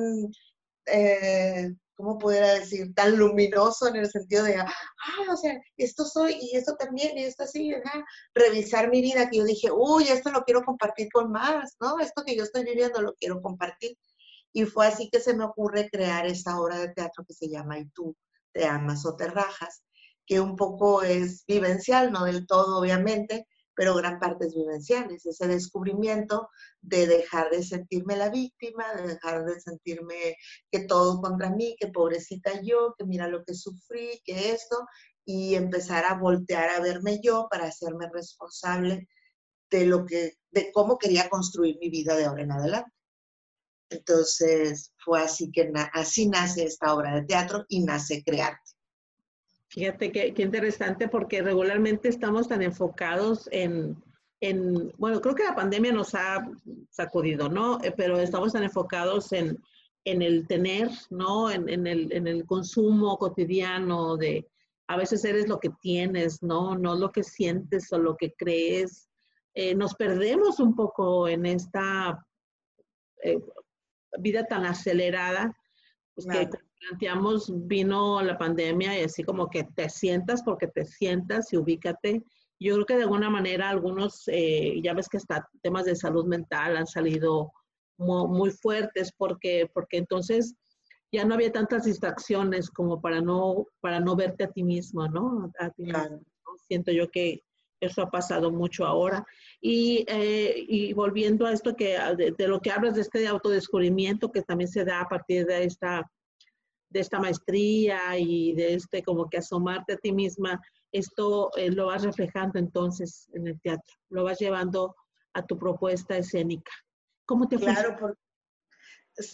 Eh, 0.86 1.72
¿cómo 1.94 2.18
pudiera 2.18 2.54
decir? 2.54 2.94
Tan 2.94 3.16
luminoso 3.16 3.88
en 3.88 3.96
el 3.96 4.10
sentido 4.10 4.44
de, 4.44 4.56
ah, 4.56 4.72
o 5.30 5.36
sea, 5.36 5.60
esto 5.76 6.04
soy 6.04 6.36
y 6.40 6.56
esto 6.56 6.76
también 6.76 7.16
y 7.16 7.24
esto 7.24 7.44
así, 7.44 7.72
revisar 8.34 8.90
mi 8.90 9.00
vida 9.00 9.28
que 9.30 9.38
yo 9.38 9.44
dije, 9.44 9.70
uy, 9.72 10.08
esto 10.08 10.30
lo 10.30 10.44
quiero 10.44 10.62
compartir 10.62 11.08
con 11.12 11.30
más, 11.30 11.76
¿no? 11.80 11.98
Esto 12.00 12.22
que 12.24 12.36
yo 12.36 12.42
estoy 12.44 12.64
viviendo 12.64 13.00
lo 13.00 13.14
quiero 13.14 13.40
compartir. 13.40 13.96
Y 14.52 14.64
fue 14.64 14.86
así 14.86 15.08
que 15.10 15.20
se 15.20 15.34
me 15.34 15.44
ocurre 15.44 15.88
crear 15.90 16.26
esta 16.26 16.60
obra 16.60 16.78
de 16.78 16.88
teatro 16.88 17.24
que 17.26 17.34
se 17.34 17.48
llama 17.48 17.78
Y 17.78 17.86
tú 17.90 18.16
te 18.52 18.66
amas 18.66 19.04
o 19.04 19.16
te 19.16 19.26
rajas, 19.26 19.82
que 20.26 20.40
un 20.40 20.56
poco 20.56 21.02
es 21.02 21.44
vivencial, 21.46 22.12
no 22.12 22.24
del 22.24 22.46
todo, 22.46 22.78
obviamente, 22.78 23.46
pero 23.74 23.94
gran 23.94 24.18
parte 24.18 24.46
es 24.46 24.54
vivencial, 24.54 25.10
es 25.10 25.26
ese 25.26 25.46
descubrimiento 25.46 26.48
de 26.80 27.06
dejar 27.06 27.50
de 27.50 27.62
sentirme 27.62 28.16
la 28.16 28.30
víctima, 28.30 28.94
de 28.94 29.08
dejar 29.08 29.44
de 29.44 29.60
sentirme 29.60 30.36
que 30.70 30.80
todo 30.80 31.20
contra 31.20 31.50
mí, 31.50 31.76
que 31.78 31.88
pobrecita 31.88 32.60
yo, 32.62 32.94
que 32.98 33.04
mira 33.04 33.28
lo 33.28 33.44
que 33.44 33.54
sufrí, 33.54 34.20
que 34.24 34.52
esto, 34.52 34.86
y 35.24 35.54
empezar 35.54 36.04
a 36.04 36.14
voltear 36.14 36.70
a 36.70 36.80
verme 36.80 37.20
yo 37.22 37.48
para 37.50 37.66
hacerme 37.66 38.08
responsable 38.12 39.08
de 39.70 39.86
lo 39.86 40.04
que, 40.04 40.34
de 40.50 40.70
cómo 40.72 40.98
quería 40.98 41.28
construir 41.28 41.78
mi 41.80 41.88
vida 41.88 42.16
de 42.16 42.26
ahora 42.26 42.42
en 42.42 42.52
adelante. 42.52 42.90
Entonces 43.90 44.92
fue 45.04 45.20
así 45.20 45.50
que 45.50 45.70
así 45.92 46.28
nace 46.28 46.64
esta 46.64 46.94
obra 46.94 47.14
de 47.14 47.24
teatro 47.24 47.64
y 47.68 47.84
nace 47.84 48.22
Crearte. 48.24 48.63
Fíjate 49.74 50.12
qué, 50.12 50.32
interesante 50.36 51.08
porque 51.08 51.42
regularmente 51.42 52.08
estamos 52.08 52.46
tan 52.46 52.62
enfocados 52.62 53.48
en, 53.50 54.00
bueno, 54.98 55.20
creo 55.20 55.34
que 55.34 55.42
la 55.42 55.56
pandemia 55.56 55.90
nos 55.90 56.14
ha 56.14 56.48
sacudido, 56.90 57.48
¿no? 57.48 57.82
Eh, 57.82 57.92
pero 57.96 58.20
estamos 58.20 58.52
tan 58.52 58.62
enfocados 58.62 59.32
en, 59.32 59.58
el 60.04 60.46
tener, 60.46 60.90
¿no? 61.10 61.50
En, 61.50 61.88
el, 61.88 62.44
consumo 62.46 63.18
cotidiano 63.18 64.16
de, 64.16 64.46
a 64.86 64.96
veces 64.96 65.24
eres 65.24 65.48
lo 65.48 65.58
que 65.58 65.70
tienes, 65.82 66.40
¿no? 66.40 66.78
No 66.78 66.94
lo 66.94 67.10
que 67.10 67.24
sientes 67.24 67.92
o 67.92 67.98
lo 67.98 68.16
que 68.16 68.32
crees. 68.34 69.08
Eh, 69.54 69.74
nos 69.74 69.96
perdemos 69.96 70.60
un 70.60 70.76
poco 70.76 71.26
en 71.26 71.46
esta 71.46 72.24
eh, 73.24 73.40
vida 74.20 74.46
tan 74.46 74.66
acelerada, 74.66 75.52
pues 76.14 76.28
planteamos, 76.88 77.52
vino 77.66 78.22
la 78.22 78.38
pandemia 78.38 78.98
y 78.98 79.04
así 79.04 79.22
como 79.22 79.48
que 79.48 79.64
te 79.64 79.88
sientas 79.88 80.42
porque 80.42 80.66
te 80.68 80.84
sientas 80.84 81.52
y 81.52 81.56
ubícate. 81.56 82.22
Yo 82.60 82.74
creo 82.74 82.86
que 82.86 82.96
de 82.96 83.02
alguna 83.02 83.30
manera 83.30 83.68
algunos, 83.68 84.24
eh, 84.28 84.80
ya 84.82 84.94
ves 84.94 85.08
que 85.08 85.16
hasta 85.16 85.48
temas 85.62 85.84
de 85.84 85.96
salud 85.96 86.26
mental 86.26 86.76
han 86.76 86.86
salido 86.86 87.52
muy, 87.98 88.50
fuertes 88.50 89.12
porque, 89.16 89.68
porque 89.72 89.98
entonces 89.98 90.54
ya 91.12 91.24
no 91.24 91.34
había 91.34 91.52
tantas 91.52 91.84
distracciones 91.84 92.70
como 92.70 93.00
para 93.00 93.20
no, 93.20 93.66
para 93.80 94.00
no 94.00 94.16
verte 94.16 94.44
a 94.44 94.50
ti 94.50 94.62
mismo, 94.62 95.06
¿no? 95.08 95.50
A 95.58 95.70
ti 95.70 95.84
Siento 96.68 96.92
yo 96.92 97.10
que 97.10 97.42
eso 97.80 98.00
ha 98.00 98.10
pasado 98.10 98.50
mucho 98.50 98.86
ahora. 98.86 99.26
Y, 99.60 100.04
eh, 100.08 100.64
y 100.68 100.92
volviendo 100.92 101.46
a 101.46 101.52
esto 101.52 101.74
que 101.74 101.98
de, 102.16 102.32
de, 102.36 102.48
lo 102.48 102.60
que 102.60 102.70
hablas 102.70 102.94
de 102.94 103.02
este 103.02 103.26
autodescubrimiento 103.26 104.30
que 104.30 104.42
también 104.42 104.68
se 104.68 104.84
da 104.84 105.00
a 105.00 105.08
partir 105.08 105.46
de 105.46 105.64
esta 105.64 106.08
de 106.94 107.00
esta 107.00 107.18
maestría 107.18 108.16
y 108.16 108.54
de 108.54 108.74
este 108.74 109.02
como 109.02 109.28
que 109.28 109.38
asomarte 109.38 109.94
a 109.94 109.96
ti 109.96 110.12
misma, 110.12 110.62
esto 110.92 111.50
eh, 111.56 111.70
lo 111.72 111.86
vas 111.86 112.04
reflejando 112.04 112.60
entonces 112.60 113.28
en 113.34 113.48
el 113.48 113.60
teatro, 113.60 113.94
lo 114.10 114.22
vas 114.22 114.38
llevando 114.38 114.94
a 115.32 115.44
tu 115.44 115.58
propuesta 115.58 116.16
escénica. 116.16 116.70
¿Cómo 117.26 117.48
te 117.48 117.56
Claro, 117.56 117.96
por, 117.98 118.16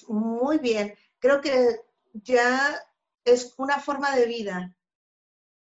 muy 0.09 0.59
bien. 0.59 0.95
Creo 1.19 1.43
que 1.43 1.81
ya 2.15 2.83
es 3.25 3.55
una 3.59 3.79
forma 3.79 4.17
de 4.17 4.25
vida. 4.25 4.75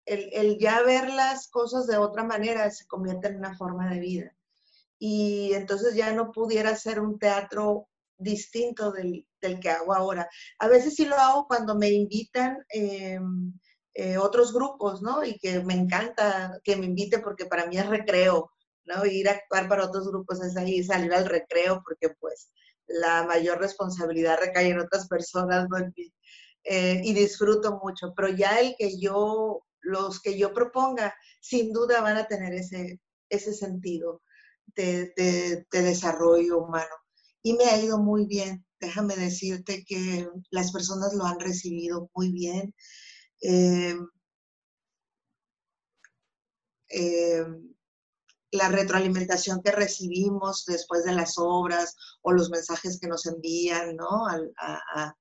El, 0.05 0.29
el, 0.35 0.59
ya 0.59 0.83
ver 0.83 1.09
las 1.09 1.49
cosas 1.49 1.87
de 1.87 1.97
otra 1.97 2.25
manera 2.25 2.71
se 2.71 2.87
convierte 2.87 3.29
en 3.29 3.37
una 3.37 3.57
forma 3.57 3.88
de 3.88 4.00
vida. 4.00 4.37
Y 4.99 5.55
entonces 5.55 5.95
ya 5.95 6.12
no 6.12 6.31
pudiera 6.31 6.76
ser 6.76 7.00
un 7.00 7.19
teatro 7.19 7.88
distinto 8.19 8.93
del, 8.93 9.27
que 9.61 9.71
hago 9.71 9.95
ahora. 9.95 10.29
A 10.59 10.69
veces 10.69 10.95
sí 10.95 11.05
lo 11.05 11.17
hago 11.17 11.47
cuando 11.47 11.77
me 11.77 11.91
invitan 11.91 12.59
eh, 12.73 13.19
eh, 13.95 14.19
otros 14.19 14.53
grupos, 14.53 15.03
¿no? 15.03 15.25
Y 15.25 15.39
que 15.39 15.61
me 15.61 15.75
encanta 15.75 16.61
que 16.65 16.77
me 16.77 16.87
inviten 16.87 17.23
porque 17.23 17.47
para 17.47 17.67
mí 17.67 17.79
es 17.79 17.87
recreo, 17.87 18.51
¿no? 18.85 19.07
Ir 19.07 19.29
a 19.29 19.33
actuar 19.33 19.69
para 19.69 19.87
otros 19.87 20.09
grupos 20.09 20.43
es 20.43 20.57
ahí 20.57 20.83
salir 20.83 21.13
al 21.15 21.27
recreo 21.27 21.83
porque 21.85 22.15
pues 22.21 22.51
la 22.87 23.25
mayor 23.25 23.59
responsabilidad 23.59 24.39
recae 24.41 24.71
en 24.71 24.81
otras 24.81 25.09
personas, 25.09 25.69
¿no? 25.69 25.79
Eh, 26.65 27.01
y 27.05 27.15
disfruto 27.15 27.79
mucho, 27.83 28.13
pero 28.17 28.29
ya 28.29 28.59
el 28.59 28.75
que 28.77 28.99
yo, 28.99 29.63
los 29.81 30.21
que 30.21 30.37
yo 30.37 30.53
proponga, 30.53 31.15
sin 31.41 31.73
duda 31.73 32.01
van 32.01 32.17
a 32.17 32.27
tener 32.27 32.53
ese, 32.55 33.01
ese 33.29 33.53
sentido 33.53 34.23
de, 34.75 35.13
de 35.17 35.83
desarrollo 35.83 36.59
humano 36.59 36.91
y 37.47 37.53
me 37.53 37.67
ha 37.67 37.81
ido 37.81 37.99
muy 37.99 38.26
bien. 38.26 38.67
Déjame 38.81 39.15
decirte 39.15 39.85
que 39.85 40.29
las 40.50 40.73
personas 40.73 41.15
lo 41.15 41.26
han 41.26 41.38
recibido 41.38 42.11
muy 42.12 42.33
bien. 42.33 42.75
Eh, 43.41 43.97
eh, 46.88 47.47
la 48.50 48.69
retroalimentación 48.69 49.62
que 49.62 49.71
recibimos 49.71 50.65
después 50.67 51.05
de 51.05 51.12
las 51.12 51.35
obras 51.38 51.95
o 52.23 52.33
los 52.33 52.50
mensajes 52.50 52.99
que 52.99 53.07
nos 53.07 53.26
envían 53.26 53.95
¿no? 53.95 54.26
a, 54.26 55.15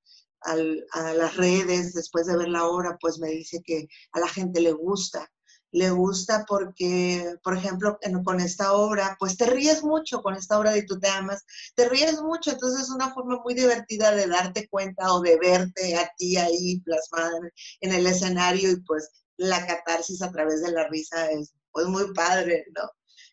las 1.14 1.38
redes 1.38 1.94
después 1.94 2.26
de 2.26 2.38
ver 2.38 2.50
la 2.50 2.66
obra, 2.66 2.98
pues 3.00 3.20
me 3.20 3.30
dice 3.30 3.62
que 3.64 3.88
a 4.14 4.20
la 4.20 4.28
gente 4.28 4.62
le 4.62 4.72
gusta 4.72 5.32
le 5.76 5.90
gusta 5.90 6.46
porque, 6.48 7.36
por 7.44 7.58
ejemplo, 7.58 8.00
con 8.24 8.40
esta 8.40 8.72
obra, 8.72 9.18
pues 9.20 9.36
te 9.36 9.46
ríes 9.46 9.84
mucho 9.84 10.22
con 10.22 10.34
esta 10.34 10.58
obra 10.58 10.72
de 10.72 10.84
Tú 10.84 10.98
te 10.98 11.10
amas, 11.10 11.44
te 11.76 11.90
ríes 11.90 12.22
mucho, 12.22 12.52
entonces 12.52 12.84
es 12.84 12.90
una 12.90 13.14
forma 13.14 13.42
muy 13.44 13.56
divertida 13.56 14.16
de 14.16 14.26
darte 14.26 14.70
cuenta 14.70 15.14
o 15.14 15.20
de 15.20 15.38
verte 15.38 15.98
a 15.98 16.10
ti 16.18 16.38
ahí 16.38 16.80
plasmada 16.80 17.38
en 17.82 17.92
el 17.92 18.08
escenario 18.08 18.72
y 18.72 18.78
pues 18.84 19.10
la 19.36 19.68
catarsis 19.68 20.22
a 20.22 20.32
través 20.32 20.62
de 20.62 20.72
la 20.72 20.88
risa 20.88 21.30
es 21.32 21.54
pues 21.74 21.88
muy 21.88 22.14
padre, 22.14 22.64
¿no? 22.74 22.90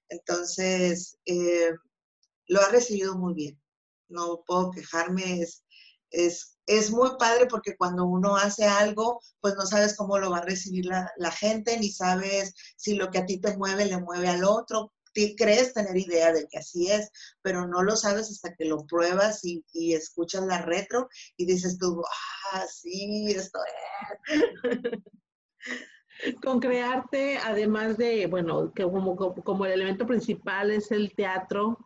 Entonces, 0.09 1.17
eh, 1.27 1.71
lo 2.49 2.61
ha 2.61 2.69
recibido 2.71 3.17
muy 3.17 3.35
bien, 3.35 3.63
no 4.09 4.43
puedo 4.45 4.73
quejarme, 4.73 5.47
es, 6.13 6.59
es, 6.67 6.91
muy 6.91 7.11
padre 7.19 7.47
porque 7.47 7.77
cuando 7.77 8.05
uno 8.05 8.37
hace 8.37 8.65
algo, 8.65 9.21
pues 9.41 9.55
no 9.57 9.67
sabes 9.67 9.97
cómo 9.97 10.19
lo 10.19 10.31
va 10.31 10.39
a 10.39 10.45
recibir 10.45 10.87
la, 10.87 11.31
gente, 11.33 11.79
ni 11.79 11.91
sabes 11.91 12.55
si 12.77 12.95
lo 12.95 13.11
que 13.11 13.19
a 13.19 13.27
ti 13.27 13.41
te 13.41 13.57
mueve 13.57 13.87
le 13.87 13.99
mueve 13.99 14.29
al 14.29 14.45
otro. 14.45 14.93
crees 15.37 15.75
tener 15.75 15.97
idea 15.97 16.33
de 16.33 16.47
que 16.49 16.59
así 16.59 16.91
es, 16.91 17.11
pero 17.43 17.67
no 17.67 17.83
lo 17.83 17.97
sabes 17.97 18.31
hasta 18.31 18.55
que 18.55 18.65
lo 18.67 18.87
pruebas 18.87 19.45
y, 19.45 19.65
y 19.73 19.95
escuchas 19.95 20.45
la 20.47 20.63
retro 20.63 21.09
y 21.37 21.47
dices 21.47 21.79
tú, 21.79 22.03
ah, 22.53 22.65
sí, 22.67 23.33
esto 23.35 23.59
es. 23.65 24.43
Con 26.43 26.61
crearte, 26.61 27.39
además 27.39 27.97
de, 27.97 28.27
bueno, 28.27 28.73
que 28.73 28.85
como, 28.85 29.17
como 29.17 29.67
el 29.67 29.73
elemento 29.73 30.07
principal 30.07 30.71
es 30.71 30.91
el 30.93 31.15
teatro, 31.15 31.79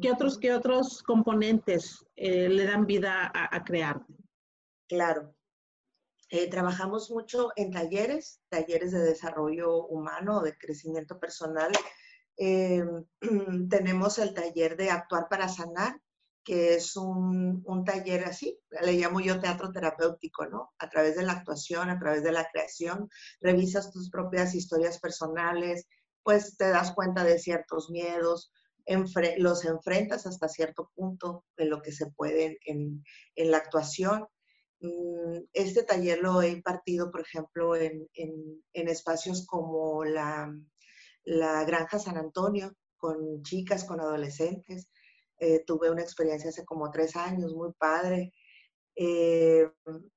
¿qué 0.00 0.12
otros, 0.12 0.38
qué 0.38 0.52
otros 0.52 1.02
componentes 1.02 2.04
eh, 2.16 2.48
le 2.48 2.64
dan 2.64 2.86
vida 2.86 3.30
a, 3.34 3.64
crearte? 3.64 4.14
Claro. 4.88 5.34
Eh, 6.30 6.48
trabajamos 6.48 7.10
mucho 7.10 7.50
en 7.56 7.70
talleres, 7.70 8.40
talleres 8.48 8.92
de 8.92 9.00
desarrollo 9.00 9.86
humano, 9.86 10.40
de 10.40 10.56
crecimiento 10.56 11.18
personal. 11.18 11.72
Eh, 12.38 12.82
tenemos 13.68 14.18
el 14.18 14.32
taller 14.32 14.76
de 14.76 14.90
actuar 14.90 15.28
para 15.28 15.48
sanar, 15.48 16.00
que 16.44 16.74
es 16.74 16.96
un, 16.96 17.62
un, 17.66 17.84
taller 17.84 18.24
así, 18.24 18.58
le 18.82 18.94
llamo 18.94 19.20
yo 19.20 19.38
teatro 19.40 19.70
terapéutico, 19.70 20.46
¿no? 20.46 20.72
A 20.78 20.88
través 20.88 21.16
de 21.16 21.22
la 21.22 21.34
actuación, 21.34 21.88
a 21.88 21.98
través 22.00 22.24
de 22.24 22.32
la 22.32 22.48
creación, 22.50 23.08
revisas 23.40 23.92
tus 23.92 24.10
propias 24.10 24.54
historias 24.54 24.98
personales, 24.98 25.86
pues 26.24 26.56
te 26.56 26.68
das 26.68 26.92
cuenta 26.92 27.22
de 27.22 27.38
ciertos 27.38 27.90
miedos, 27.90 28.50
los 29.38 29.64
enfrentas 29.64 30.26
hasta 30.26 30.48
cierto 30.48 30.90
punto 30.94 31.44
de 31.56 31.66
lo 31.66 31.80
que 31.82 31.92
se 31.92 32.10
puede 32.10 32.58
en, 32.66 33.04
en 33.36 33.50
la 33.50 33.58
actuación. 33.58 34.26
Mm, 34.80 35.44
este 35.52 35.84
taller 35.84 36.18
lo 36.20 36.42
he 36.42 36.50
impartido, 36.50 37.10
por 37.10 37.20
ejemplo, 37.20 37.76
en, 37.76 38.08
en 38.14 38.88
espacios 38.88 39.46
como 39.46 40.04
la, 40.04 40.52
la 41.24 41.64
Granja 41.64 41.98
San 41.98 42.16
Antonio, 42.16 42.72
con 42.96 43.42
chicas, 43.42 43.84
con 43.84 44.00
adolescentes, 44.00 44.88
eh, 45.38 45.64
tuve 45.66 45.90
una 45.90 46.02
experiencia 46.02 46.50
hace 46.50 46.64
como 46.64 46.90
tres 46.90 47.16
años, 47.16 47.52
muy 47.52 47.72
padre. 47.72 48.32
Eh, 48.94 49.68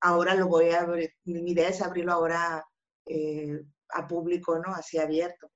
ahora 0.01 0.35
lo 0.35 0.47
voy 0.47 0.69
a 0.69 0.81
abrir, 0.81 1.11
mi 1.23 1.51
idea 1.51 1.69
es 1.69 1.81
abrirlo 1.81 2.11
ahora 2.13 2.63
eh, 3.07 3.59
a 3.89 4.07
público, 4.07 4.59
¿no? 4.59 4.73
Así 4.73 4.99
abierto. 4.99 5.49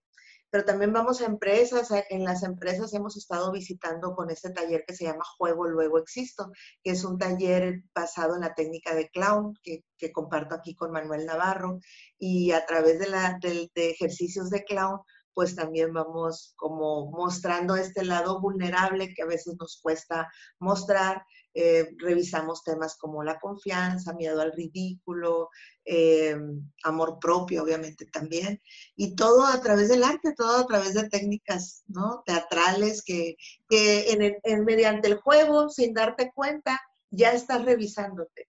Pero 0.51 0.65
también 0.65 0.94
vamos 0.94 1.22
a 1.22 1.25
empresas, 1.25 1.89
en 2.10 2.24
las 2.24 2.44
empresas 2.44 2.94
hemos 2.94 3.18
estado 3.18 3.51
visitando 3.51 4.15
con 4.15 4.29
este 4.32 4.50
taller 4.51 4.84
que 4.88 4.96
se 4.96 5.06
llama 5.06 5.24
Juego 5.38 5.68
Luego 5.68 6.00
Existo, 6.00 6.51
que 6.84 6.91
es 6.91 7.03
un 7.03 7.18
taller 7.18 7.84
basado 7.94 8.36
en 8.36 8.41
la 8.41 8.56
técnica 8.56 8.96
de 8.96 9.10
clown 9.10 9.53
que, 9.63 9.84
que 9.98 10.12
comparto 10.12 10.56
aquí 10.56 10.75
con 10.75 10.91
Manuel 10.91 11.25
Navarro 11.25 11.79
y 12.18 12.51
a 12.51 12.65
través 12.65 13.00
de, 13.00 13.10
la, 13.10 13.38
de, 13.41 13.70
de 13.75 13.91
ejercicios 13.91 14.50
de 14.50 14.63
clown 14.63 15.00
pues 15.39 15.56
también 15.56 15.93
vamos 15.93 16.54
como 16.58 17.12
mostrando 17.12 17.78
este 17.78 18.04
lado 18.04 18.41
vulnerable 18.41 19.13
que 19.13 19.21
a 19.21 19.26
veces 19.26 19.56
nos 19.58 19.80
cuesta 19.82 20.28
mostrar. 20.60 21.23
Eh, 21.53 21.89
revisamos 21.97 22.63
temas 22.63 22.95
como 22.97 23.23
la 23.23 23.39
confianza, 23.39 24.13
miedo 24.13 24.39
al 24.41 24.51
ridículo, 24.51 25.49
eh, 25.83 26.38
amor 26.83 27.17
propio, 27.19 27.63
obviamente 27.63 28.05
también, 28.05 28.62
y 28.95 29.15
todo 29.15 29.45
a 29.45 29.59
través 29.59 29.89
del 29.89 30.03
arte, 30.03 30.33
todo 30.35 30.57
a 30.57 30.67
través 30.67 30.93
de 30.93 31.09
técnicas 31.09 31.83
¿no? 31.88 32.21
teatrales 32.25 33.03
que, 33.03 33.35
en 33.69 34.65
mediante 34.65 35.07
el 35.07 35.19
juego, 35.19 35.69
sin 35.69 35.93
darte 35.93 36.31
cuenta, 36.33 36.79
ya 37.09 37.31
estás 37.31 37.65
revisándote. 37.65 38.47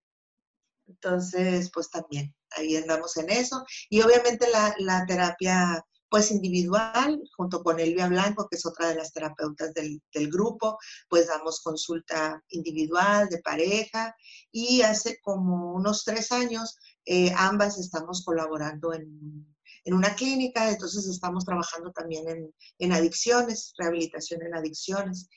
Entonces, 0.87 1.71
pues 1.73 1.89
también, 1.89 2.35
ahí 2.51 2.77
andamos 2.77 3.17
en 3.17 3.31
eso. 3.31 3.65
Y 3.89 4.03
obviamente 4.03 4.49
la, 4.51 4.75
la 4.79 5.07
terapia 5.07 5.85
pues 6.11 6.33
individual, 6.33 7.23
junto 7.37 7.63
con 7.63 7.79
Elvia 7.79 8.09
Blanco, 8.09 8.49
que 8.51 8.57
es 8.57 8.67
otra 8.67 8.89
de 8.89 8.97
las 8.97 9.13
terapeutas 9.13 9.73
del, 9.73 10.03
grupo, 10.31 10.77
pues 11.09 11.29
damos 11.29 11.61
consulta 11.61 12.43
individual, 12.49 13.29
de 13.29 13.39
pareja, 13.39 14.15
y 14.51 14.83
hace 14.83 15.21
como 15.23 15.73
unos 15.73 16.05
tres 16.05 16.33
años 16.33 16.77
eh, 17.07 17.33
ambas 17.37 17.79
estamos 17.79 18.25
colaborando 18.25 18.93
en, 18.93 19.47
una 19.87 20.15
clínica, 20.15 20.71
entonces 20.71 21.07
estamos 21.07 21.45
trabajando 21.45 21.91
también 21.91 22.29
en, 22.29 22.55
en 22.79 22.93
adicciones, 22.93 23.73
rehabilitación 23.77 24.41
en 24.43 24.55
adicciones. 24.55 25.29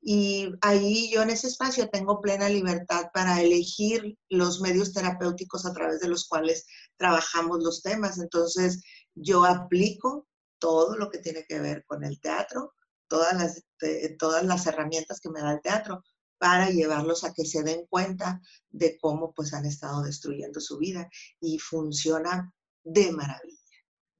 Y 0.00 0.52
ahí 0.60 1.10
yo 1.12 1.22
en 1.22 1.30
ese 1.30 1.48
espacio 1.48 1.88
tengo 1.88 2.20
plena 2.20 2.48
libertad 2.48 3.06
para 3.12 3.40
elegir 3.42 4.16
los 4.28 4.60
medios 4.60 4.92
terapéuticos 4.92 5.66
a 5.66 5.72
través 5.72 5.98
de 5.98 6.08
los 6.08 6.28
cuales 6.28 6.64
trabajamos 6.96 7.58
los 7.64 7.82
temas. 7.82 8.18
Entonces, 8.18 8.80
yo 9.16 9.44
aplico 9.44 10.28
todo 10.58 10.96
lo 10.96 11.10
que 11.10 11.18
tiene 11.18 11.44
que 11.44 11.58
ver 11.58 11.84
con 11.86 12.04
el 12.04 12.20
teatro, 12.20 12.74
todas 13.08 13.34
las, 13.34 13.64
todas 14.18 14.44
las 14.44 14.66
herramientas 14.66 15.20
que 15.20 15.30
me 15.30 15.40
da 15.40 15.52
el 15.52 15.60
teatro 15.60 16.02
para 16.38 16.70
llevarlos 16.70 17.24
a 17.24 17.32
que 17.32 17.44
se 17.44 17.62
den 17.62 17.86
cuenta 17.88 18.40
de 18.68 18.98
cómo 18.98 19.32
pues 19.32 19.54
han 19.54 19.64
estado 19.64 20.02
destruyendo 20.02 20.60
su 20.60 20.78
vida 20.78 21.08
y 21.40 21.58
funciona 21.58 22.52
de 22.84 23.10
maravilla. 23.12 23.56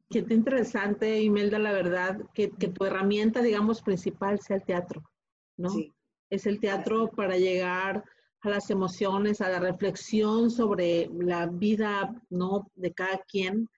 Qué 0.09 0.21
interesante, 0.21 1.21
Imelda, 1.21 1.59
la 1.59 1.73
verdad, 1.73 2.19
que, 2.33 2.51
que 2.51 2.69
tu 2.69 2.85
herramienta, 2.85 3.43
digamos, 3.43 3.83
principal 3.83 4.41
sea 4.41 4.57
el 4.57 4.65
teatro, 4.65 5.03
¿no? 5.57 5.71
Sí. 5.71 5.93
Es 6.31 6.47
el 6.47 6.61
teatro 6.61 7.11
para 7.11 7.37
llegar 7.37 8.05
a 8.41 8.49
las 8.49 8.71
emociones, 8.71 9.41
a 9.41 9.49
la 9.49 9.59
reflexión 9.59 10.51
sobre 10.51 11.11
la 11.13 11.47
vida, 11.47 12.15
¿no? 12.31 12.71
De 12.75 12.93
cada 12.93 13.19
quien 13.29 13.69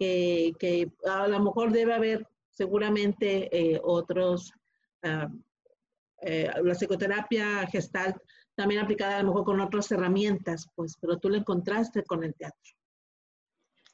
que, 0.00 0.90
a 1.04 1.28
lo 1.28 1.40
mejor 1.40 1.72
debe 1.72 1.94
haber 1.94 2.26
seguramente 2.50 3.48
eh, 3.56 3.80
otros, 3.82 4.52
ah, 5.02 5.28
eh, 6.22 6.50
la 6.62 6.74
psicoterapia 6.74 7.66
gestal 7.66 8.20
también 8.54 8.82
aplicada 8.82 9.18
a 9.18 9.22
lo 9.22 9.28
mejor 9.28 9.44
con 9.44 9.60
otras 9.60 9.90
herramientas, 9.92 10.68
pues, 10.74 10.96
pero 11.00 11.18
tú 11.18 11.28
la 11.28 11.38
encontraste 11.38 12.02
con 12.04 12.24
el 12.24 12.34
teatro. 12.34 12.72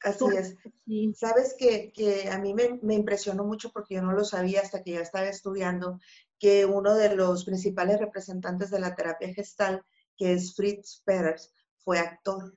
Así 0.03 0.25
es. 0.37 1.17
Sabes 1.17 1.55
que, 1.57 1.91
que 1.91 2.29
a 2.29 2.37
mí 2.37 2.53
me, 2.53 2.79
me, 2.81 2.93
impresionó 2.93 3.43
mucho 3.43 3.71
porque 3.71 3.95
yo 3.95 4.01
no 4.01 4.13
lo 4.13 4.23
sabía 4.23 4.61
hasta 4.61 4.83
que 4.83 4.91
ya 4.91 5.01
estaba 5.01 5.27
estudiando, 5.27 5.99
que 6.39 6.65
uno 6.65 6.95
de 6.95 7.15
los 7.15 7.45
principales 7.45 7.99
representantes 7.99 8.69
de 8.69 8.79
la 8.79 8.95
terapia 8.95 9.33
gestal, 9.33 9.83
que 10.15 10.33
es 10.33 10.55
Fritz 10.55 11.01
Perers, 11.03 11.51
fue 11.77 11.99
actor 11.99 12.53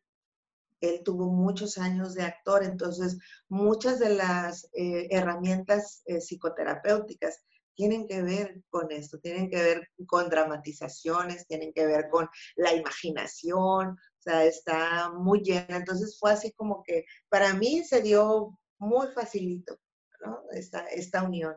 él 0.80 1.02
tuvo 1.04 1.26
muchos 1.26 1.78
años 1.78 2.14
de 2.14 2.22
actor, 2.22 2.64
entonces 2.64 3.18
muchas 3.48 3.98
de 3.98 4.14
las 4.14 4.68
eh, 4.72 5.08
herramientas 5.10 6.02
eh, 6.06 6.20
psicoterapéuticas 6.20 7.42
tienen 7.74 8.06
que 8.06 8.22
ver 8.22 8.62
con 8.68 8.92
esto, 8.92 9.18
tienen 9.20 9.48
que 9.48 9.56
ver 9.56 9.88
con 10.06 10.28
dramatizaciones, 10.28 11.46
tienen 11.46 11.72
que 11.72 11.86
ver 11.86 12.08
con 12.10 12.28
la 12.56 12.74
imaginación, 12.74 13.88
o 13.90 14.22
sea, 14.22 14.44
está 14.44 15.10
muy 15.10 15.40
llena. 15.40 15.76
Entonces 15.76 16.18
fue 16.18 16.32
así 16.32 16.52
como 16.52 16.82
que 16.82 17.06
para 17.30 17.54
mí 17.54 17.82
se 17.84 18.02
dio 18.02 18.58
muy 18.78 19.08
facilito, 19.08 19.78
¿no? 20.24 20.42
Esta, 20.52 20.84
esta 20.88 21.22
unión, 21.22 21.56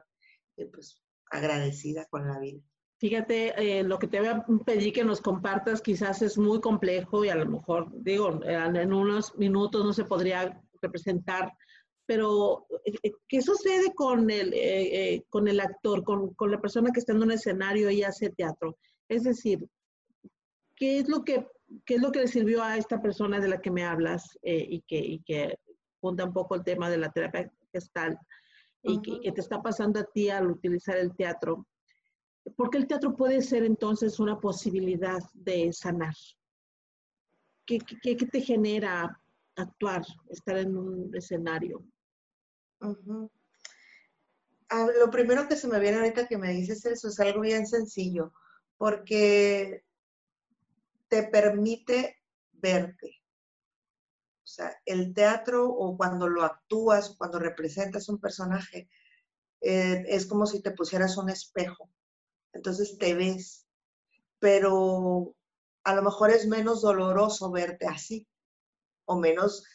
y 0.56 0.66
pues 0.66 1.02
agradecida 1.30 2.06
con 2.06 2.28
la 2.28 2.40
vida. 2.40 2.62
Fíjate, 3.04 3.54
eh, 3.58 3.84
lo 3.84 4.00
que 4.00 4.08
te 4.08 4.18
voy 4.22 4.30
a 4.30 4.46
pedir 4.66 4.94
que 4.94 5.04
nos 5.04 5.20
compartas 5.20 5.82
quizás 5.82 6.22
es 6.22 6.38
muy 6.38 6.62
complejo 6.62 7.26
y 7.26 7.28
a 7.28 7.36
lo 7.36 7.46
mejor, 7.46 7.90
digo, 8.02 8.40
en 8.46 8.94
unos 8.94 9.36
minutos 9.36 9.84
no 9.84 9.92
se 9.92 10.06
podría 10.06 10.64
representar, 10.82 11.52
pero 12.06 12.66
eh, 12.86 13.12
¿qué 13.28 13.42
sucede 13.42 13.94
con 13.94 14.32
el, 14.32 14.54
eh, 14.54 15.22
con 15.28 15.50
el 15.50 15.60
actor, 15.60 16.06
con, 16.06 16.34
con, 16.36 16.50
la 16.50 16.62
persona 16.62 16.92
que 16.94 17.02
está 17.02 17.12
en 17.12 17.24
un 17.24 17.32
escenario 17.32 17.90
y 17.90 18.04
hace 18.04 18.30
teatro? 18.30 18.78
Es 19.10 19.24
decir, 19.24 19.68
¿qué 20.74 21.00
es 21.00 21.10
lo 21.10 21.26
que, 21.26 21.46
qué 21.86 21.96
es 21.96 22.02
lo 22.02 22.10
que 22.10 22.20
le 22.20 22.28
sirvió 22.30 22.64
a 22.64 22.78
esta 22.78 23.02
persona 23.02 23.42
de 23.42 23.50
la 23.50 23.60
que 23.60 23.70
me 23.70 23.84
hablas 23.84 24.40
y, 24.42 24.80
que, 24.88 25.00
y 25.00 25.20
que 25.24 25.60
punta 26.00 26.24
un 26.24 26.32
poco 26.32 26.56
el 26.56 26.64
tema 26.64 26.90
de 26.90 27.00
la 27.00 27.12
terapia 27.12 27.52
gestal 27.74 28.18
y 28.82 29.02
que 29.02 29.30
te 29.30 29.42
está 29.42 29.62
pasando 29.62 30.00
a 30.00 30.06
ti 30.06 30.30
al 30.30 30.50
utilizar 30.50 30.96
el 30.96 31.14
teatro? 31.18 31.68
Porque 32.56 32.78
el 32.78 32.88
teatro 32.88 33.16
puede 33.16 33.42
ser 33.42 33.64
entonces 33.64 34.20
una 34.20 34.40
posibilidad 34.40 35.22
de 35.34 35.72
sanar. 35.74 36.14
¿Qué, 37.66 37.80
te 37.80 38.42
genera 38.42 39.22
actuar, 39.56 40.04
estar 40.30 40.58
en 40.58 40.78
un 40.78 41.16
escenario? 41.16 41.86
Ah, 44.70 44.88
lo 45.00 45.10
primero 45.10 45.48
que 45.48 45.56
se 45.56 45.68
me 45.68 45.80
viene 45.80 45.98
ahorita 45.98 46.28
que 46.28 46.38
me 46.38 46.52
dices 46.52 46.86
eso 46.86 47.08
es 47.08 47.20
algo 47.20 47.42
bien 47.42 47.66
sencillo, 47.66 48.34
porque 48.78 49.84
te 51.08 51.24
permite 51.24 52.22
verte. 52.52 53.22
O 54.44 54.48
sea, 54.48 54.76
el 54.86 55.14
teatro 55.14 55.70
o 55.70 55.96
cuando 55.96 56.28
lo 56.28 56.44
actúas, 56.44 57.16
cuando 57.18 57.40
representas 57.40 58.10
un 58.10 58.20
personaje, 58.20 58.90
eh, 59.62 60.04
es 60.08 60.26
como 60.26 60.46
si 60.46 60.62
te 60.62 60.72
pusieras 60.72 61.18
un 61.18 61.30
espejo. 61.30 61.90
Entonces 62.54 62.98
te 62.98 63.14
ves, 63.14 63.66
pero 64.40 65.36
a 65.84 65.96
lo 65.96 66.02
mejor 66.02 66.32
es 66.32 66.48
menos 66.48 66.82
doloroso 66.82 67.52
verte 67.52 67.88
así, 67.88 68.28
o 69.06 69.18
menos, 69.18 69.66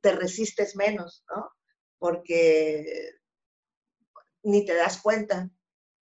te 0.00 0.12
resistes 0.12 0.76
menos, 0.76 1.24
¿no? 1.34 1.50
Porque 1.98 3.12
ni 4.42 4.64
te 4.64 4.74
das 4.74 5.02
cuenta, 5.02 5.50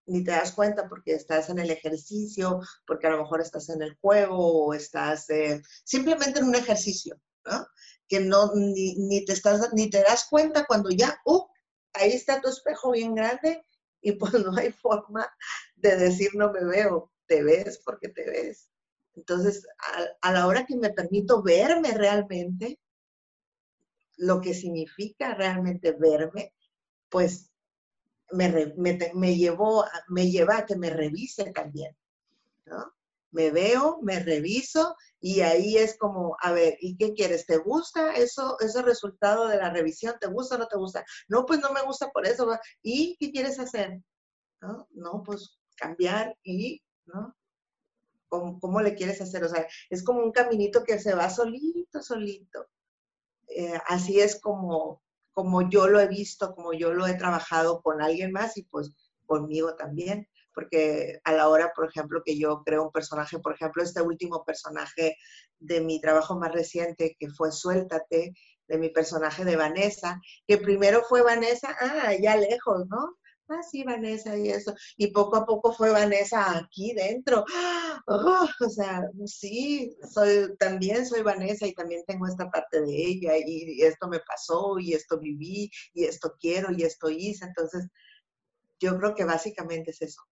ni 0.06 0.24
te 0.24 0.32
das 0.32 0.54
cuenta 0.54 0.88
porque 0.88 1.14
estás 1.14 1.50
en 1.50 1.60
el 1.60 1.70
ejercicio, 1.70 2.62
porque 2.86 3.08
a 3.08 3.10
lo 3.10 3.20
mejor 3.20 3.42
estás 3.42 3.70
en 3.70 3.82
el 3.82 3.96
juego 3.96 4.68
o 4.68 4.74
estás 4.74 5.30
eh, 5.30 5.62
simplemente 5.84 6.40
en 6.40 6.46
un 6.46 6.56
ejercicio, 6.56 7.20
¿no? 7.46 7.68
Que 8.08 8.22
no, 8.22 8.52
ni, 8.56 9.26
te 9.26 9.34
ni 9.74 9.90
te 9.90 10.02
das 10.04 10.28
cuenta 10.30 10.66
cuando 10.66 10.90
ya, 10.90 11.20
uh, 11.26 11.46
ahí 11.94 12.12
está 12.12 12.40
tu 12.40 12.48
espejo 12.48 12.92
bien 12.92 13.16
grande 13.16 13.66
y 14.08 14.14
pues 14.14 14.34
no 14.34 14.56
hay 14.56 14.72
forma 14.72 15.28
de 15.76 15.98
decir 15.98 16.30
no 16.36 16.52
me 16.54 16.64
veo, 16.64 17.12
te 17.26 17.44
ves 17.44 17.82
porque 17.84 18.08
te 18.08 18.24
ves. 18.24 18.70
Entonces, 19.16 19.68
a, 20.22 20.30
a 20.30 20.32
la 20.32 20.48
hora 20.48 20.66
que 20.66 20.78
me 20.78 20.92
permito 20.92 21.44
verme 21.44 21.92
realmente, 21.94 22.80
lo 24.16 24.40
que 24.40 24.54
significa 24.54 25.34
realmente 25.34 25.92
verme, 25.92 26.54
pues 27.10 27.52
me, 28.32 28.74
me, 28.78 29.36
llevó, 29.36 29.86
me 30.08 30.32
lleva 30.32 30.60
a 30.60 30.66
que 30.66 30.78
me 30.78 30.90
revise 30.90 31.52
también, 31.52 31.96
¿no? 32.66 32.94
Me 33.38 33.52
veo, 33.52 34.00
me 34.02 34.20
reviso 34.20 34.96
y 35.20 35.42
ahí 35.42 35.78
es 35.78 35.96
como, 36.00 36.36
a 36.42 36.52
ver, 36.54 36.76
¿y 36.82 36.98
qué 36.98 37.14
quieres? 37.14 37.46
¿Te 37.46 37.58
gusta 37.58 38.16
eso, 38.16 38.58
ese 38.60 38.82
resultado 38.82 39.48
de 39.48 39.58
la 39.58 39.70
revisión? 39.70 40.16
¿Te 40.20 40.26
gusta 40.26 40.56
o 40.56 40.58
no 40.58 40.68
te 40.68 40.76
gusta? 40.76 41.06
No, 41.28 41.46
pues 41.46 41.60
no 41.60 41.72
me 41.72 41.84
gusta 41.84 42.10
por 42.10 42.26
eso. 42.26 42.50
¿Y 42.82 43.16
qué 43.20 43.32
quieres 43.32 43.60
hacer? 43.60 44.02
No, 44.60 44.88
no 44.90 45.22
pues 45.24 45.60
cambiar 45.76 46.36
y, 46.42 46.82
¿no? 47.06 47.36
¿Cómo, 48.28 48.60
¿Cómo, 48.60 48.82
le 48.82 48.96
quieres 48.96 49.22
hacer? 49.22 49.44
O 49.44 49.50
sea, 49.50 49.68
es 49.92 50.04
como 50.04 50.24
un 50.24 50.32
caminito 50.32 50.84
que 50.84 50.98
se 50.98 51.14
va 51.14 51.30
solito, 51.30 52.02
solito. 52.02 52.68
Eh, 53.50 53.80
así 53.88 54.20
es 54.20 54.42
como, 54.42 55.04
como 55.32 55.70
yo 55.70 55.88
lo 55.88 56.00
he 56.00 56.08
visto, 56.08 56.56
como 56.56 56.74
yo 56.74 56.92
lo 56.92 57.06
he 57.06 57.14
trabajado 57.14 57.84
con 57.84 58.02
alguien 58.02 58.32
más 58.32 58.58
y 58.58 58.64
pues 58.64 58.94
conmigo 59.28 59.76
también, 59.76 60.28
porque 60.58 61.20
a 61.24 61.34
la 61.34 61.50
hora, 61.50 61.72
por 61.76 61.88
ejemplo, 61.88 62.24
que 62.26 62.36
yo 62.36 62.64
creo 62.66 62.86
un 62.86 62.92
personaje, 62.92 63.38
por 63.38 63.54
ejemplo, 63.54 63.84
este 63.84 64.02
último 64.02 64.44
personaje 64.44 65.16
de 65.60 65.82
mi 65.82 66.02
trabajo 66.02 66.36
más 66.40 66.52
reciente, 66.52 67.16
que 67.20 67.30
fue 67.30 67.52
Suéltate, 67.52 68.34
de 68.68 68.78
mi 68.80 68.90
personaje 68.90 69.46
de 69.46 69.56
Vanessa, 69.56 70.20
que 70.48 70.58
primero 70.58 71.04
fue 71.08 71.22
Vanessa, 71.22 71.78
ah, 71.80 72.12
ya 72.20 72.38
lejos, 72.38 72.88
¿no? 72.90 73.18
ah, 73.50 73.62
sí, 73.62 73.84
Vanessa 73.84 74.36
y 74.36 74.50
eso. 74.50 74.74
Y 74.98 75.12
poco 75.12 75.36
a 75.36 75.46
poco 75.46 75.74
fue 75.74 75.92
Vanessa 75.92 76.58
aquí 76.58 76.92
dentro. 76.94 77.46
¡Oh! 78.08 78.48
o 78.60 78.70
sea, 78.70 79.04
sí, 79.28 79.96
soy, 80.12 80.58
también 80.58 81.06
soy 81.06 81.22
Vanessa 81.22 81.68
y 81.68 81.76
también 81.76 82.04
tengo 82.08 82.26
esta 82.26 82.50
parte 82.50 82.82
de 82.82 82.96
ella 82.96 83.34
y, 83.38 83.84
esto 83.84 84.08
me 84.08 84.22
pasó 84.22 84.80
y 84.80 84.94
esto 84.94 85.20
viví 85.20 85.70
y 85.94 86.06
esto 86.06 86.34
quiero 86.40 86.72
y 86.72 86.82
esto 86.82 87.12
hice. 87.12 87.46
Entonces, 87.46 87.88
yo 88.80 88.98
creo 88.98 89.14
que 89.14 89.24
básicamente 89.24 89.92
es 89.92 90.02
eso. 90.02 90.24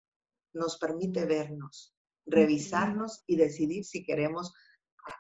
Nos 0.55 0.77
permite 0.77 1.25
vernos, 1.25 1.93
revisarnos 2.25 3.23
y 3.27 3.35
decidir 3.35 3.85
si 3.85 4.03
queremos 4.03 4.53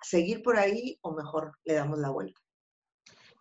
seguir 0.01 0.41
por 0.41 0.57
ahí 0.57 0.97
o 1.01 1.13
mejor 1.13 1.53
le 1.63 1.75
damos 1.75 1.99
la 1.99 2.09
vuelta. 2.09 2.41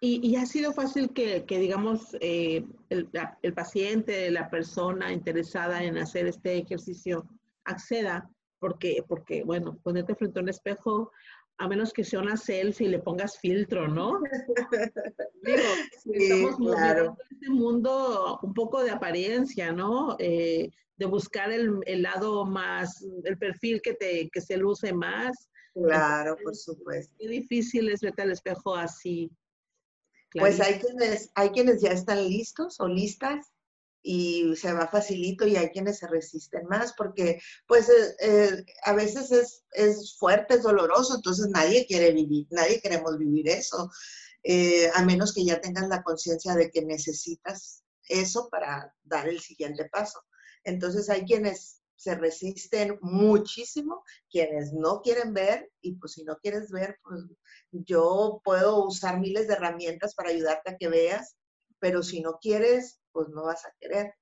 Y, 0.01 0.37
ha 0.37 0.45
sido 0.45 0.75
fácil 0.75 1.15
que, 1.15 1.47
digamos, 1.49 2.15
eh, 2.21 2.63
el, 2.91 3.55
paciente, 3.55 4.31
la 4.31 4.51
persona 4.51 5.11
interesada 5.11 5.83
en 5.83 5.97
hacer 5.97 6.27
este 6.27 6.59
ejercicio 6.59 7.27
acceda, 7.65 8.31
porque, 8.59 9.03
porque, 9.09 9.45
bueno, 9.45 9.79
ponerte 9.83 10.15
frente 10.15 10.39
a 10.39 10.43
un 10.43 10.51
espejo, 10.51 11.11
a 11.57 11.69
menos 11.69 11.95
que 11.95 12.05
sea 12.05 12.21
una 12.21 12.37
selfie 12.37 12.87
y 12.87 12.91
le 12.91 12.99
pongas 12.99 13.39
filtro, 13.39 13.89
¿no? 13.89 14.21
Digo, 15.43 15.63
estamos 16.05 16.57
claro. 16.57 17.17
en 17.31 17.37
este 17.37 17.51
mundo 17.51 18.41
un 18.43 18.53
poco 18.53 18.83
de 18.83 18.91
apariencia, 18.91 19.73
¿no? 19.73 20.17
Eh, 20.19 20.71
de 20.97 21.07
buscar 21.07 21.51
el, 21.51 22.03
lado 22.03 22.45
más, 22.45 23.05
el 23.25 23.39
perfil 23.39 23.81
que, 23.83 23.95
te, 23.95 24.29
que 24.31 24.41
se 24.41 24.57
luce 24.57 24.93
más. 24.93 25.49
Claro, 25.75 26.37
por 26.43 26.55
supuesto. 26.55 27.15
Qué 27.19 27.29
difícil 27.29 27.89
es 27.91 28.01
verte 28.01 28.23
al 28.23 28.33
espejo 28.33 28.77
así. 28.77 29.31
Pues 30.33 30.61
hay 30.61 30.81
quienes, 30.81 31.31
hay 31.35 31.51
quienes 31.51 31.81
ya 31.81 31.91
están 31.91 32.29
listos 32.29 32.81
o 32.81 32.89
listas 32.89 33.53
y 34.03 34.55
se 34.57 34.73
va 34.73 34.87
facilito 34.87 35.47
y 35.47 35.57
hay 35.57 35.71
quienes 35.71 35.99
se 35.99 36.07
resisten 36.07 36.67
más 36.67 36.93
porque 36.93 37.41
pues 37.67 37.89
eh, 37.89 38.17
eh, 38.21 38.65
a 38.85 38.93
veces 38.93 39.33
es, 39.33 39.65
es, 39.73 40.17
fuerte, 40.19 40.55
es 40.55 40.63
doloroso, 40.63 41.17
entonces 41.17 41.49
nadie 41.49 41.87
quiere 41.87 42.13
vivir, 42.13 42.47
nadie 42.51 42.81
queremos 42.81 43.17
vivir 43.17 43.49
eso, 43.49 43.91
eh, 44.43 44.91
a 44.95 45.03
menos 45.05 45.33
que 45.33 45.45
ya 45.45 45.59
tengas 45.61 45.89
la 45.89 46.03
conciencia 46.03 46.55
de 46.55 46.71
que 46.71 46.85
necesitas 46.85 47.83
eso 48.09 48.49
para 48.51 48.95
dar 49.05 49.27
el 49.27 49.41
siguiente 49.41 49.89
paso. 49.91 50.21
Entonces 50.65 51.09
hay 51.11 51.25
quienes 51.25 51.83
se 51.97 52.15
resisten 52.15 52.99
muchísimo, 53.01 54.05
quienes 54.31 54.73
no 54.73 55.01
quieren 55.01 55.33
ver, 55.33 55.71
y 55.81 55.95
pues 55.95 56.13
si 56.13 56.25
no 56.25 56.37
quieres 56.37 56.71
ver, 56.71 56.99
pues 57.03 57.23
yo 57.71 58.41
puedo 58.45 58.85
usar 58.85 59.21
miles 59.21 59.49
de 59.49 59.55
herramientas 59.55 60.15
para 60.15 60.31
ayudarte 60.31 60.71
a 60.71 60.77
que 60.77 60.89
veas, 60.89 61.37
pero 61.79 62.03
si 62.03 62.21
no 62.21 62.39
quieres, 62.41 63.01
pues 63.13 63.29
no 63.29 63.45
vas 63.45 63.65
a 63.65 63.73
querer, 63.81 64.15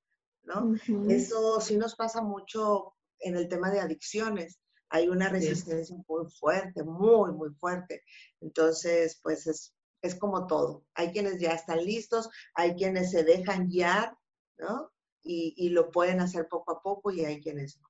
¿no? 0.43 0.75
Eso 1.09 1.61
sí 1.61 1.77
nos 1.77 1.97
pasa 1.97 2.23
mucho 2.23 2.95
en 3.21 3.37
el 3.37 3.49
tema 3.49 3.71
de 3.71 3.81
adicciones. 3.81 4.59
Hay 4.91 5.09
una 5.09 5.29
resistencia 5.31 5.97
muy 6.07 6.31
fuerte, 6.31 6.83
muy, 6.85 7.33
muy 7.33 7.51
fuerte. 7.55 8.03
Entonces, 8.41 9.19
pues 9.23 9.47
es, 9.47 9.75
es 10.03 10.15
como 10.15 10.47
todo. 10.47 10.85
Hay 10.95 11.13
quienes 11.13 11.41
ya 11.41 11.53
están 11.53 11.83
listos, 11.85 12.29
hay 12.55 12.75
quienes 12.75 13.11
se 13.11 13.25
dejan 13.25 13.69
guiar, 13.69 14.15
¿no? 14.59 14.92
Y, 15.23 15.55
y 15.57 15.69
lo 15.69 15.91
pueden 15.91 16.21
hacer 16.21 16.49
poco 16.49 16.73
a 16.73 16.83
poco 16.83 17.11
y 17.13 17.25
hay 17.25 17.41
quienes 17.41 17.79
no. 17.79 17.89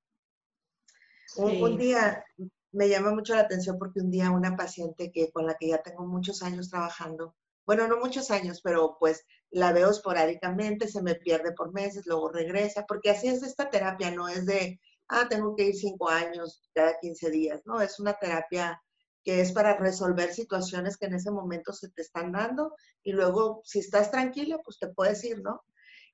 un, 1.46 1.78
día 1.78 2.24
me 2.72 2.88
llama 2.88 3.14
mucho 3.14 3.34
la 3.34 3.42
atención 3.42 3.78
porque 3.78 4.00
un 4.00 4.10
día 4.10 4.30
una 4.30 4.56
paciente 4.56 5.10
que 5.12 5.30
con 5.30 5.46
la 5.46 5.54
que 5.54 5.68
ya 5.68 5.82
tengo 5.82 6.06
muchos 6.06 6.42
años 6.42 6.68
trabajando, 6.68 7.34
bueno, 7.64 7.86
no 7.86 7.98
muchos 7.98 8.30
años, 8.30 8.60
pero 8.62 8.96
pues 8.98 9.24
la 9.50 9.72
veo 9.72 9.90
esporádicamente, 9.90 10.88
se 10.88 11.02
me 11.02 11.14
pierde 11.14 11.52
por 11.52 11.72
meses, 11.72 12.06
luego 12.06 12.30
regresa, 12.30 12.84
porque 12.86 13.10
así 13.10 13.28
es 13.28 13.42
esta 13.42 13.70
terapia, 13.70 14.10
no 14.10 14.28
es 14.28 14.46
de, 14.46 14.80
ah, 15.08 15.26
tengo 15.28 15.54
que 15.54 15.68
ir 15.68 15.76
cinco 15.76 16.08
años 16.08 16.68
cada 16.74 16.98
15 16.98 17.30
días, 17.30 17.62
no, 17.64 17.80
es 17.80 18.00
una 18.00 18.14
terapia 18.14 18.82
que 19.24 19.40
es 19.40 19.52
para 19.52 19.76
resolver 19.76 20.32
situaciones 20.34 20.96
que 20.96 21.06
en 21.06 21.14
ese 21.14 21.30
momento 21.30 21.72
se 21.72 21.88
te 21.90 22.02
están 22.02 22.32
dando 22.32 22.74
y 23.04 23.12
luego 23.12 23.62
si 23.64 23.78
estás 23.78 24.10
tranquila, 24.10 24.58
pues 24.64 24.78
te 24.78 24.88
puedes 24.88 25.22
ir, 25.22 25.40
¿no? 25.42 25.62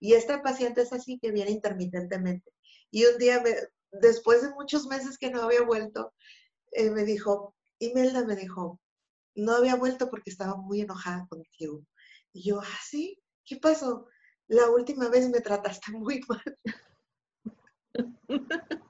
Y 0.01 0.15
esta 0.15 0.43
paciente 0.43 0.83
es 0.83 0.93
así 0.93 1.19
que 1.19 1.33
viene 1.33 1.51
intermitentemente. 1.51 2.53
Y 2.91 3.05
un 3.07 3.19
día, 3.19 3.43
después 3.93 4.43
de 4.43 4.51
muchos 4.51 4.87
meses 4.87 5.19
que 5.19 5.31
no 5.31 5.43
había 5.43 5.63
vuelto, 5.63 6.15
eh, 6.73 6.91
me 6.91 7.05
dijo, 7.05 7.55
Imelda 7.79 8.25
me 8.25 8.37
dijo, 8.37 8.81
no 9.35 9.53
había 9.55 9.77
vuelto 9.77 10.11
porque 10.11 10.31
estaba 10.31 10.57
muy 10.57 10.81
enojada 10.81 11.27
contigo. 11.29 11.85
Y 12.33 12.49
yo, 12.49 12.61
¿ah, 12.61 12.79
sí? 12.85 13.21
¿Qué 13.45 13.57
pasó? 13.57 14.07
La 14.49 14.71
última 14.71 15.09
vez 15.09 15.29
me 15.29 15.41
trataste 15.41 15.93
muy 15.93 16.21
mal. 16.29 16.59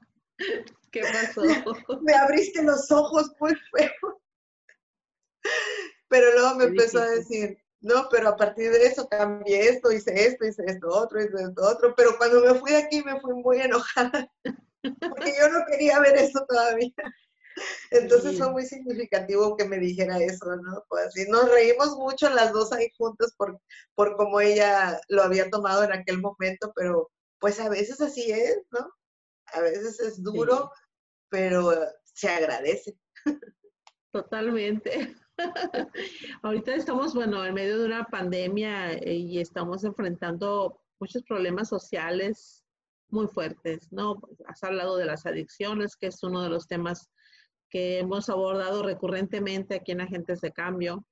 ¿Qué 0.90 1.02
pasó? 1.02 1.42
Me 2.02 2.14
abriste 2.14 2.62
los 2.62 2.90
ojos 2.90 3.30
muy 3.40 3.54
feo. 3.72 4.22
Pero 6.08 6.32
luego 6.32 6.54
me 6.56 6.64
empezó 6.64 7.00
a 7.00 7.10
decir, 7.10 7.58
no, 7.80 8.08
pero 8.10 8.28
a 8.28 8.36
partir 8.36 8.70
de 8.72 8.84
eso 8.84 9.08
cambié 9.08 9.68
esto, 9.68 9.92
hice 9.92 10.26
esto, 10.26 10.44
hice 10.44 10.64
esto 10.66 10.88
otro, 10.88 11.20
hice 11.20 11.42
esto 11.42 11.62
otro. 11.62 11.94
Pero 11.96 12.16
cuando 12.18 12.40
me 12.40 12.58
fui 12.58 12.74
aquí 12.74 13.02
me 13.02 13.20
fui 13.20 13.34
muy 13.34 13.60
enojada. 13.60 14.30
Porque 14.82 15.34
yo 15.38 15.48
no 15.48 15.64
quería 15.66 16.00
ver 16.00 16.16
eso 16.16 16.44
todavía. 16.48 16.92
Entonces 17.90 18.38
fue 18.38 18.50
muy 18.50 18.64
significativo 18.64 19.56
que 19.56 19.64
me 19.64 19.78
dijera 19.78 20.18
eso, 20.18 20.56
¿no? 20.56 20.84
Pues 20.88 21.06
así, 21.06 21.28
nos 21.28 21.50
reímos 21.50 21.96
mucho 21.96 22.30
las 22.30 22.52
dos 22.52 22.72
ahí 22.72 22.90
juntas 22.96 23.34
por, 23.36 23.60
por 23.94 24.16
cómo 24.16 24.40
ella 24.40 25.00
lo 25.08 25.22
había 25.22 25.50
tomado 25.50 25.82
en 25.84 25.92
aquel 25.92 26.20
momento, 26.20 26.72
pero 26.74 27.10
pues 27.40 27.58
a 27.60 27.68
veces 27.68 28.00
así 28.00 28.30
es, 28.30 28.60
¿no? 28.70 28.92
A 29.46 29.60
veces 29.60 29.98
es 30.00 30.22
duro, 30.22 30.70
pero 31.30 31.74
se 32.02 32.28
agradece. 32.28 32.96
Totalmente. 34.12 35.16
Ahorita 36.42 36.74
estamos, 36.74 37.14
bueno, 37.14 37.44
en 37.44 37.54
medio 37.54 37.78
de 37.78 37.86
una 37.86 38.04
pandemia 38.04 38.92
eh, 38.92 39.14
y 39.14 39.40
estamos 39.40 39.84
enfrentando 39.84 40.80
muchos 41.00 41.22
problemas 41.22 41.68
sociales 41.68 42.64
muy 43.10 43.26
fuertes, 43.28 43.90
¿no? 43.92 44.20
Has 44.46 44.62
hablado 44.64 44.96
de 44.96 45.06
las 45.06 45.26
adicciones, 45.26 45.96
que 45.96 46.08
es 46.08 46.22
uno 46.22 46.42
de 46.42 46.50
los 46.50 46.66
temas 46.66 47.08
que 47.70 48.00
hemos 48.00 48.28
abordado 48.28 48.82
recurrentemente 48.82 49.76
aquí 49.76 49.92
en 49.92 50.00
Agentes 50.00 50.40
de 50.40 50.52
Cambio. 50.52 51.06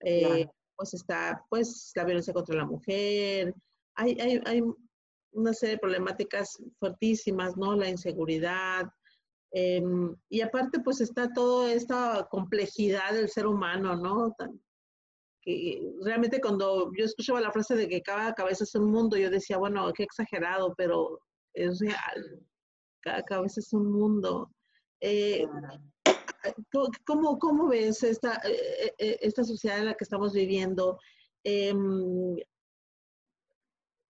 Eh, 0.00 0.46
pues 0.76 0.94
está, 0.94 1.44
pues, 1.48 1.92
la 1.94 2.04
violencia 2.04 2.32
contra 2.34 2.56
la 2.56 2.64
mujer. 2.64 3.54
Hay, 3.94 4.18
hay, 4.20 4.40
hay 4.44 4.62
una 5.32 5.52
serie 5.52 5.76
de 5.76 5.80
problemáticas 5.80 6.58
fuertísimas, 6.78 7.56
¿no? 7.56 7.74
La 7.76 7.88
inseguridad. 7.88 8.86
Em, 9.52 10.14
y 10.28 10.40
aparte, 10.40 10.80
pues 10.80 11.00
está 11.00 11.32
toda 11.32 11.72
esta 11.72 12.26
complejidad 12.30 13.12
del 13.12 13.28
ser 13.28 13.46
humano, 13.46 13.96
¿no? 13.96 14.34
que 15.46 15.80
realmente 16.02 16.40
cuando 16.40 16.92
yo 16.96 17.04
escuchaba 17.04 17.40
la 17.40 17.52
frase 17.52 17.76
de 17.76 17.88
que 17.88 18.02
cada 18.02 18.34
cabeza 18.34 18.64
es 18.64 18.74
un 18.74 18.90
mundo, 18.90 19.16
yo 19.16 19.30
decía, 19.30 19.56
bueno, 19.58 19.92
qué 19.92 20.02
exagerado, 20.02 20.74
pero 20.76 21.20
es 21.54 21.78
real. 21.78 22.42
Cada 23.00 23.22
cabeza 23.22 23.60
es 23.60 23.72
un 23.72 23.92
mundo. 23.92 24.50
Eh, 25.00 25.46
¿cómo, 27.04 27.38
¿cómo, 27.38 27.68
ves 27.68 28.02
esta, 28.02 28.40
eh, 28.44 28.92
eh, 28.98 29.18
esta 29.22 29.44
sociedad 29.44 29.78
en 29.78 29.86
la 29.86 29.94
que 29.94 30.04
estamos 30.04 30.32
viviendo? 30.32 30.98
Em, 31.44 32.36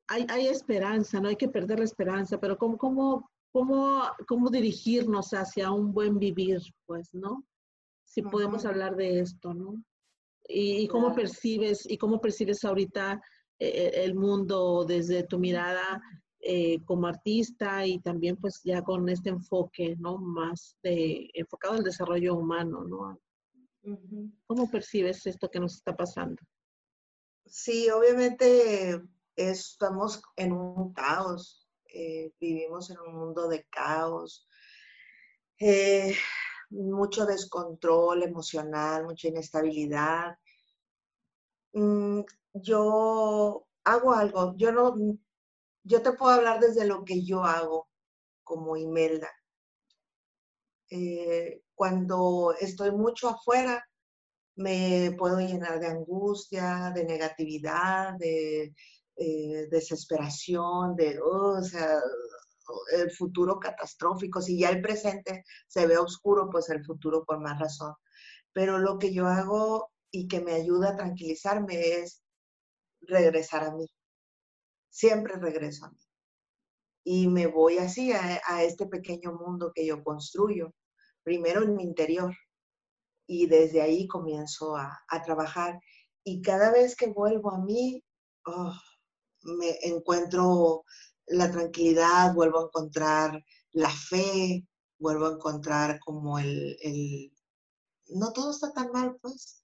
hay, 0.09 0.27
hay, 0.31 0.47
esperanza, 0.47 1.21
no 1.21 1.29
hay 1.29 1.37
que 1.37 1.49
perder 1.49 1.81
la 1.81 1.85
esperanza, 1.85 2.39
pero 2.39 2.57
¿cómo, 2.57 2.79
cómo, 2.79 3.31
cómo, 3.57 4.03
cómo 4.29 4.51
dirigirnos 4.51 5.31
hacia 5.31 5.71
un 5.71 5.95
buen 5.95 6.19
vivir, 6.19 6.61
pues, 6.85 7.15
¿no? 7.15 7.43
Si 8.05 8.21
podemos 8.21 8.67
hablar 8.67 8.97
de 8.97 9.21
esto, 9.21 9.55
¿no? 9.55 9.83
Y, 10.47 10.87
cómo 10.89 11.15
percibes, 11.15 11.91
y 11.91 11.97
cómo 11.97 12.21
percibes 12.21 12.63
ahorita 12.65 13.23
el 13.59 14.15
mundo 14.15 14.85
desde 14.85 15.23
tu 15.23 15.39
mirada 15.39 16.03
eh, 16.41 16.85
como 16.85 17.07
artista 17.07 17.87
y 17.87 17.99
también 18.01 18.37
pues 18.37 18.61
ya 18.63 18.83
con 18.83 19.09
este 19.09 19.31
enfoque, 19.31 19.97
¿no? 19.99 20.19
Más 20.19 20.77
de, 20.83 21.31
enfocado 21.33 21.77
al 21.77 21.83
desarrollo 21.83 22.35
humano, 22.35 22.85
¿no? 22.85 23.19
¿Cómo 24.47 24.71
percibes 24.71 25.27
esto 25.27 25.49
que 25.49 25.61
nos 25.61 25.77
está 25.77 25.97
pasando? 25.97 26.43
Sí, 27.47 27.89
obviamente 27.89 29.01
estamos 29.35 30.21
en 30.37 30.53
un 30.53 30.93
caos, 30.93 31.66
eh, 31.93 32.33
vivimos 32.41 32.91
en 32.91 32.99
un 33.01 33.15
mundo 33.15 33.49
de 33.49 33.65
caos, 33.71 34.47
eh, 35.59 36.15
mucho 36.71 37.27
descontrol 37.27 38.23
emocional, 38.23 39.05
mucha 39.05 39.29
inestabilidad. 39.29 40.37
Mm, 41.73 42.23
yo 42.55 43.67
hago 43.85 44.13
algo, 44.15 44.55
yo 44.57 44.73
no, 44.73 44.95
yo 45.85 46.03
te 46.03 46.13
puedo 46.13 46.33
hablar 46.33 46.61
desde 46.61 46.87
lo 46.87 47.05
que 47.05 47.25
yo 47.25 47.45
hago 47.45 47.89
como 48.45 48.77
Imelda. 48.77 49.31
Eh, 50.91 51.63
cuando 51.75 52.55
estoy 52.61 52.93
mucho 52.93 53.29
afuera, 53.29 53.85
me 54.57 55.15
puedo 55.19 55.41
llenar 55.41 55.81
de 55.81 55.89
angustia, 55.89 56.93
de 56.95 57.05
negatividad, 57.05 58.15
de 58.19 58.75
eh, 59.17 59.69
desesperación, 59.71 60.97
de, 60.97 61.19
oh, 61.21 61.59
o 61.59 61.63
sea, 61.63 62.01
el 62.93 63.11
futuro 63.13 63.59
catastrófico. 63.59 64.41
Si 64.41 64.59
ya 64.59 64.71
el 64.71 64.83
presente 64.83 65.45
se 65.69 65.87
ve 65.87 65.99
oscuro, 65.99 66.49
pues 66.51 66.69
el 66.71 66.85
futuro 66.85 67.25
por 67.25 67.41
más 67.41 67.59
razón. 67.59 67.95
Pero 68.53 68.79
lo 68.79 68.99
que 68.99 69.13
yo 69.13 69.27
hago 69.27 69.91
y 70.11 70.29
que 70.29 70.41
me 70.41 70.55
ayuda 70.55 70.91
a 70.91 70.97
tranquilizarme 70.97 72.01
es 72.01 72.23
regresar 73.03 73.65
a 73.65 73.73
mí 73.73 73.87
siempre 74.97 75.37
regreso 75.37 75.85
a 75.85 75.91
mí. 75.91 75.99
Y 77.05 77.29
me 77.29 77.47
voy 77.47 77.79
así 77.79 78.13
a, 78.13 78.65
este 78.65 78.87
pequeño 78.87 79.33
mundo 79.33 79.71
que 79.75 79.87
yo 79.87 80.03
construyo, 80.03 80.73
primero 81.23 81.63
en 81.63 81.77
mi 81.77 81.85
interior. 81.85 82.35
Y 83.29 83.47
desde 83.47 83.83
ahí 83.83 84.09
comienzo 84.09 84.77
a, 84.77 84.99
trabajar. 85.25 85.79
Y 86.25 86.43
cada 86.43 86.73
vez 86.73 86.97
que 86.97 87.09
vuelvo 87.09 87.53
a 87.53 87.59
mí, 87.59 88.03
oh, 88.47 88.75
me 89.47 89.79
encuentro 89.83 90.85
la 91.27 91.51
tranquilidad, 91.51 92.35
vuelvo 92.35 92.61
a 92.61 92.65
encontrar 92.65 93.45
la 93.73 93.91
fe, 93.91 94.67
vuelvo 94.99 95.27
a 95.27 95.33
encontrar 95.33 95.99
como 96.01 96.39
el, 96.39 97.33
no 98.09 98.33
todo 98.33 98.51
está 98.51 98.73
tan 98.73 98.91
mal, 98.93 99.17
pues. 99.21 99.63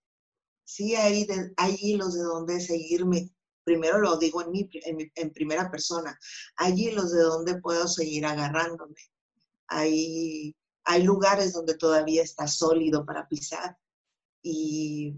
Sí, 0.65 0.95
hay, 0.95 1.27
hay 1.57 1.77
hilos 1.81 2.15
de 2.15 2.23
donde 2.23 2.61
seguirme 2.61 3.31
primero 3.65 3.99
lo 3.99 4.17
digo 4.17 4.43
en, 4.43 4.51
mi, 4.51 4.69
en, 5.15 5.33
primera 5.33 5.71
persona, 5.71 6.19
allí 6.57 6.91
los 6.91 7.13
de 7.13 7.23
donde 7.23 7.61
puedo 7.61 7.87
seguir 7.89 8.27
agarrándome. 8.27 8.97
Hay, 9.69 10.55
hay 10.85 11.03
lugares 11.03 11.53
donde 11.53 11.77
todavía 11.77 12.23
está 12.23 12.47
sólido 12.49 13.05
para 13.05 13.29
pisar 13.29 13.77
y, 14.43 15.15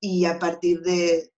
y 0.00 0.24
a 0.24 0.38
partir 0.38 0.80
de, 0.82 1.32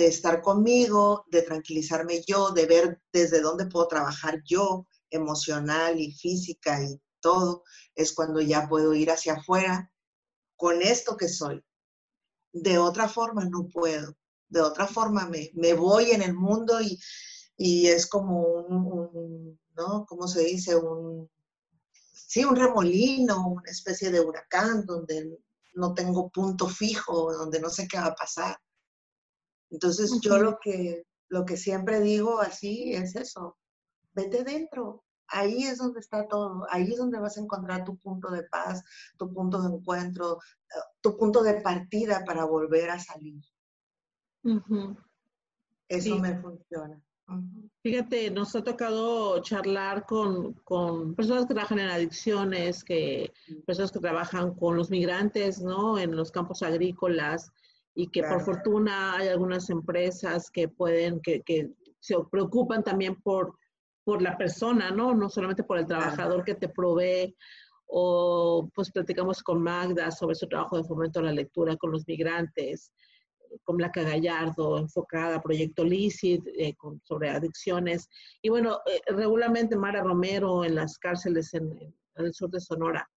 de 0.00 0.08
estar 0.08 0.42
conmigo, 0.42 1.24
de 1.30 1.42
tranquilizarme 1.42 2.22
yo, 2.26 2.50
de 2.50 2.66
ver 2.66 3.02
desde 3.12 3.40
dónde 3.40 3.66
puedo 3.66 3.88
trabajar 3.88 4.42
yo, 4.44 4.86
emocional 5.10 5.98
y 6.00 6.12
física 6.12 6.82
y 6.82 7.00
todo, 7.20 7.64
es 7.94 8.12
cuando 8.12 8.40
ya 8.40 8.68
puedo 8.68 8.94
ir 8.94 9.10
hacia 9.10 9.34
afuera 9.34 9.92
con 10.56 10.82
esto 10.82 11.16
que 11.16 11.28
soy. 11.28 11.64
De 12.52 12.78
otra 12.78 13.08
forma 13.08 13.44
no 13.44 13.68
puedo 13.68 14.16
de 14.50 14.60
otra 14.60 14.86
forma 14.86 15.30
me, 15.54 15.74
voy 15.74 16.10
en 16.10 16.22
el 16.22 16.34
mundo 16.34 16.78
y, 16.80 16.98
es 17.86 18.06
como 18.06 18.42
un, 18.42 19.58
¿no? 19.76 20.06
¿Cómo 20.06 20.26
se 20.26 20.42
dice? 20.44 20.76
Un, 20.76 21.30
sí, 22.12 22.44
un 22.44 22.56
remolino, 22.56 23.48
una 23.48 23.70
especie 23.70 24.10
de 24.10 24.20
huracán 24.20 24.84
donde 24.86 25.38
no 25.74 25.94
tengo 25.94 26.30
punto 26.30 26.68
fijo, 26.68 27.32
donde 27.32 27.60
no 27.60 27.70
sé 27.70 27.86
qué 27.86 27.98
va 27.98 28.06
a 28.06 28.14
pasar. 28.14 28.58
Entonces 29.70 30.18
yo 30.20 30.38
lo 30.38 30.58
que, 30.60 31.04
lo 31.28 31.44
que 31.44 31.56
siempre 31.56 32.00
digo 32.00 32.40
así 32.40 32.92
es 32.92 33.16
eso, 33.16 33.56
vete 34.12 34.44
dentro, 34.44 35.04
ahí 35.28 35.62
es 35.62 35.78
donde 35.78 36.00
está 36.00 36.26
todo, 36.26 36.66
ahí 36.70 36.90
es 36.90 36.98
donde 36.98 37.20
vas 37.20 37.36
a 37.36 37.40
encontrar 37.40 37.84
tu 37.84 37.96
punto 37.98 38.30
de 38.30 38.42
paz, 38.44 38.82
tu 39.16 39.32
punto 39.32 39.62
de 39.62 39.74
encuentro, 39.74 40.38
tu 41.00 41.16
punto 41.16 41.42
de 41.42 41.60
partida 41.60 42.24
para 42.24 42.44
volver 42.44 42.90
a 42.90 42.98
salir. 42.98 43.40
Eso 45.88 46.18
me 46.18 46.40
funciona. 46.40 47.00
Fíjate, 47.82 48.30
nos 48.30 48.56
ha 48.56 48.64
tocado 48.64 49.40
charlar 49.40 50.04
con, 50.04 50.54
personas 51.14 51.46
que 51.46 51.54
trabajan 51.54 51.78
en 51.78 51.88
adicciones, 51.88 52.82
que, 52.82 53.32
personas 53.66 53.92
que 53.92 54.00
trabajan 54.00 54.54
con 54.54 54.76
los 54.76 54.90
migrantes, 54.90 55.60
¿no? 55.60 55.98
En 55.98 56.16
los 56.16 56.32
campos 56.32 56.62
agrícolas 56.62 57.52
y 57.94 58.08
que 58.08 58.22
por 58.22 58.40
fortuna 58.40 59.16
hay 59.16 59.28
algunas 59.28 59.68
empresas 59.70 60.50
que 60.50 60.68
pueden, 60.68 61.20
que, 61.20 61.70
se 61.98 62.16
preocupan 62.30 62.82
también 62.82 63.16
por, 63.16 63.56
por 64.04 64.22
la 64.22 64.38
persona, 64.38 64.90
¿no? 64.90 65.14
No 65.14 65.28
solamente 65.28 65.64
por 65.64 65.78
el 65.78 65.86
trabajador 65.86 66.44
que 66.44 66.54
te 66.54 66.68
provee. 66.68 67.36
O 67.92 68.70
pues 68.74 68.90
platicamos 68.90 69.42
con 69.42 69.60
Magda 69.62 70.10
sobre 70.12 70.36
su 70.36 70.46
trabajo 70.46 70.76
de 70.76 70.84
fomento 70.84 71.18
a 71.18 71.24
la 71.24 71.32
lectura 71.32 71.76
con 71.76 71.90
los 71.90 72.06
migrantes 72.06 72.92
con 73.64 73.76
Blanca 73.76 74.02
Gallardo, 74.02 74.78
enfocada 74.78 75.36
a 75.36 75.42
Proyecto 75.42 75.84
LICIT, 75.84 76.46
eh, 76.58 76.76
sobre 77.04 77.30
adicciones. 77.30 78.08
Y 78.42 78.48
bueno, 78.48 78.78
eh, 78.86 79.00
regularmente 79.08 79.76
Mara 79.76 80.02
Romero 80.02 80.64
en 80.64 80.74
las 80.74 80.98
cárceles 80.98 81.52
en, 81.54 81.94
el 82.16 82.34
sur 82.34 82.50
de 82.50 82.60
Sonora. 82.60 83.08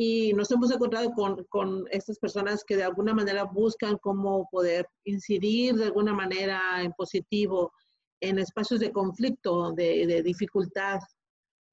Y 0.00 0.32
nos 0.34 0.48
hemos 0.52 0.70
encontrado 0.70 1.10
con, 1.10 1.44
con, 1.48 1.84
estas 1.90 2.20
personas 2.20 2.62
que 2.64 2.76
de 2.76 2.84
alguna 2.84 3.12
manera 3.14 3.42
buscan 3.42 3.98
cómo 3.98 4.48
poder 4.48 4.86
incidir 5.02 5.74
de 5.74 5.86
alguna 5.86 6.14
manera 6.14 6.60
en 6.80 6.92
positivo 6.92 7.72
en 8.20 8.38
espacios 8.38 8.78
de 8.78 8.92
conflicto, 8.92 9.72
de, 9.72 10.06
de 10.06 10.22
dificultad, 10.22 11.00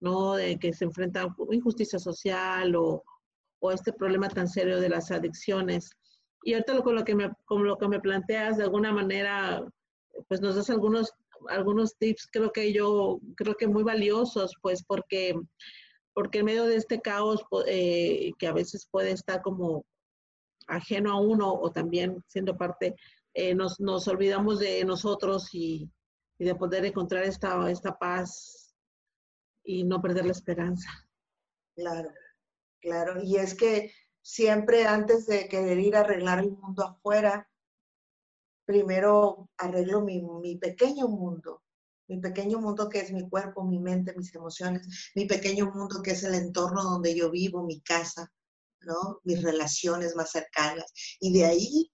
¿no? 0.02 0.34
De 0.34 0.58
que 0.58 0.74
se 0.74 0.86
enfrentan 0.86 1.36
injusticia 1.52 2.00
social 2.00 2.76
o, 2.76 3.04
o 3.60 3.72
este 3.72 3.94
problema 3.94 4.28
tan 4.28 4.48
serio 4.48 4.80
de 4.80 4.90
las 4.90 5.12
adicciones. 5.12 5.92
Y 6.42 6.54
ahorita 6.54 6.74
lo, 6.74 6.82
con, 6.82 6.96
lo 6.96 7.04
que 7.04 7.14
me, 7.14 7.30
con 7.46 7.64
lo 7.64 7.78
que 7.78 7.88
me 7.88 8.00
planteas, 8.00 8.58
de 8.58 8.64
alguna 8.64 8.92
manera, 8.92 9.64
pues 10.28 10.42
nos 10.42 10.56
das 10.56 10.72
algunos, 10.72 11.12
algunos 11.50 11.96
tips, 12.00 12.28
creo 12.32 12.52
que 12.52 12.74
yo, 12.74 13.20
creo 13.36 13.54
que 13.54 13.68
muy 13.68 13.84
valiosos, 13.84 14.52
pues 14.64 14.84
porque, 14.84 15.36
porque 16.16 16.40
en 16.40 16.46
medio 16.46 16.66
de 16.66 16.78
este 16.78 17.02
caos, 17.02 17.46
eh, 17.68 18.32
que 18.40 18.48
a 18.48 18.54
veces 18.54 18.88
puede 18.90 19.12
estar 19.12 19.44
como 19.44 19.86
ajeno 20.68 21.12
a 21.12 21.22
uno 21.22 21.54
o 21.54 21.72
también 21.72 22.24
siendo 22.28 22.58
parte, 22.58 22.96
eh, 23.36 23.54
nos, 23.54 24.08
olvidamos 24.08 24.60
de 24.60 24.84
nosotros 24.86 25.54
y, 25.54 25.92
y, 26.40 26.46
de 26.46 26.56
poder 26.56 26.86
encontrar 26.86 27.24
esta, 27.24 27.70
esta 27.70 28.00
paz 28.00 28.74
y 29.64 29.84
no 29.84 30.02
perder 30.02 30.26
la 30.26 30.32
esperanza. 30.32 30.90
Claro, 31.76 32.10
claro. 32.80 33.22
Y 33.22 33.36
es 33.36 33.54
que 33.54 33.92
siempre 34.22 34.88
antes 34.88 35.28
de 35.28 35.50
querer 35.50 35.78
ir 35.80 35.98
a 35.98 36.00
arreglar 36.00 36.40
el 36.40 36.52
mundo 36.52 36.84
afuera, 36.84 37.48
primero 38.66 39.50
arreglo 39.58 40.02
mi, 40.02 40.56
pequeño 40.56 41.08
mundo, 41.08 41.62
mi 42.08 42.20
pequeño 42.20 42.60
mundo 42.60 42.90
que 42.90 43.00
es 43.00 43.12
mi 43.12 43.28
cuerpo, 43.30 43.64
mi 43.64 43.80
mente, 43.80 44.14
mis 44.16 44.34
emociones, 44.36 45.12
mi 45.16 45.26
pequeño 45.26 45.72
mundo 45.72 46.02
que 46.04 46.12
es 46.12 46.24
el 46.24 46.36
entorno 46.36 46.84
donde 46.84 47.16
yo 47.16 47.32
vivo, 47.32 47.64
mi 47.64 47.82
casa, 47.82 48.32
¿no? 48.82 49.20
Mis 49.24 49.42
relaciones 49.42 50.16
más 50.16 50.32
cercanas. 50.32 50.92
Y 51.20 51.34
de 51.34 51.46
ahí 51.46 51.92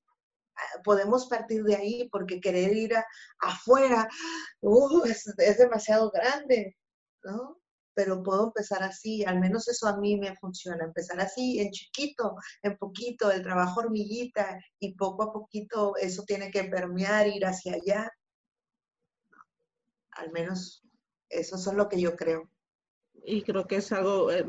ah, 0.55 0.81
podemos 0.83 1.27
partir 1.27 1.63
de 1.63 1.75
ahí 1.75 2.09
porque 2.11 2.41
querer 2.41 2.75
ir 2.75 2.93
afuera 3.39 4.09
uh, 4.61 5.03
es, 5.05 5.27
es, 5.37 5.57
demasiado 5.57 6.11
grande, 6.11 6.77
¿no? 7.23 7.57
Pero 7.93 8.23
puedo 8.23 8.47
empezar 8.47 8.83
así, 8.83 9.23
al 9.25 9.39
menos 9.39 9.67
eso 9.67 9.87
a 9.87 9.97
mí 9.97 10.17
me 10.17 10.35
funciona, 10.37 10.85
empezar 10.85 11.19
así, 11.19 11.59
en 11.59 11.71
chiquito, 11.71 12.35
en 12.63 12.77
poquito, 12.77 13.31
el 13.31 13.43
trabajo 13.43 13.81
hormiguita 13.81 14.59
y 14.79 14.95
poco 14.95 15.23
a 15.23 15.33
poquito 15.33 15.95
eso 15.97 16.23
tiene 16.23 16.51
que 16.51 16.65
permear, 16.65 17.27
ir 17.27 17.45
hacia 17.45 17.73
allá 17.73 18.11
al 20.11 20.31
menos 20.31 20.83
eso 21.29 21.55
es 21.55 21.73
lo 21.73 21.87
que 21.87 21.99
yo 21.99 22.15
creo. 22.15 22.49
Y 23.23 23.41
creo 23.43 23.65
que 23.65 23.77
es 23.77 23.91
algo 23.91 24.31
eh, 24.31 24.45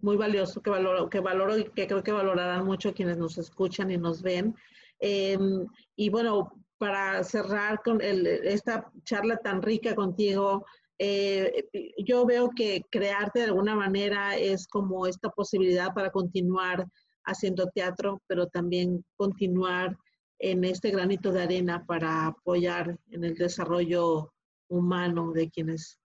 muy 0.00 0.16
valioso 0.16 0.60
que 0.60 0.70
valoro, 0.70 1.08
que 1.08 1.20
valoro 1.20 1.58
y 1.58 1.64
que 1.64 1.86
creo 1.86 2.02
que 2.02 2.12
valorarán 2.12 2.64
mucho 2.64 2.94
quienes 2.94 3.16
nos 3.16 3.38
escuchan 3.38 3.90
y 3.90 3.96
nos 3.96 4.22
ven. 4.22 4.54
Em, 5.00 5.66
y 5.96 6.10
bueno, 6.10 6.52
para 6.78 7.24
cerrar 7.24 7.82
con 7.82 8.00
esta 8.00 8.90
charla 9.04 9.36
tan 9.38 9.62
rica 9.62 9.94
contigo, 9.94 10.64
eh, 10.98 11.68
yo 12.04 12.26
veo 12.26 12.50
que 12.50 12.82
crearte 12.90 13.40
de 13.40 13.46
alguna 13.46 13.74
manera 13.74 14.36
es 14.36 14.66
como 14.66 15.06
esta 15.06 15.30
posibilidad 15.30 15.92
para 15.94 16.10
continuar 16.10 16.86
haciendo 17.24 17.68
teatro, 17.70 18.20
pero 18.26 18.46
también 18.48 19.04
continuar 19.16 19.96
en 20.40 20.64
este 20.64 20.90
granito 20.90 21.32
de 21.32 21.42
arena 21.42 21.84
para 21.86 22.26
apoyar 22.26 22.98
en 23.10 23.24
el 23.24 23.34
desarrollo 23.34 24.32
humano 24.68 25.32
de 25.32 25.50
quienes 25.50 25.98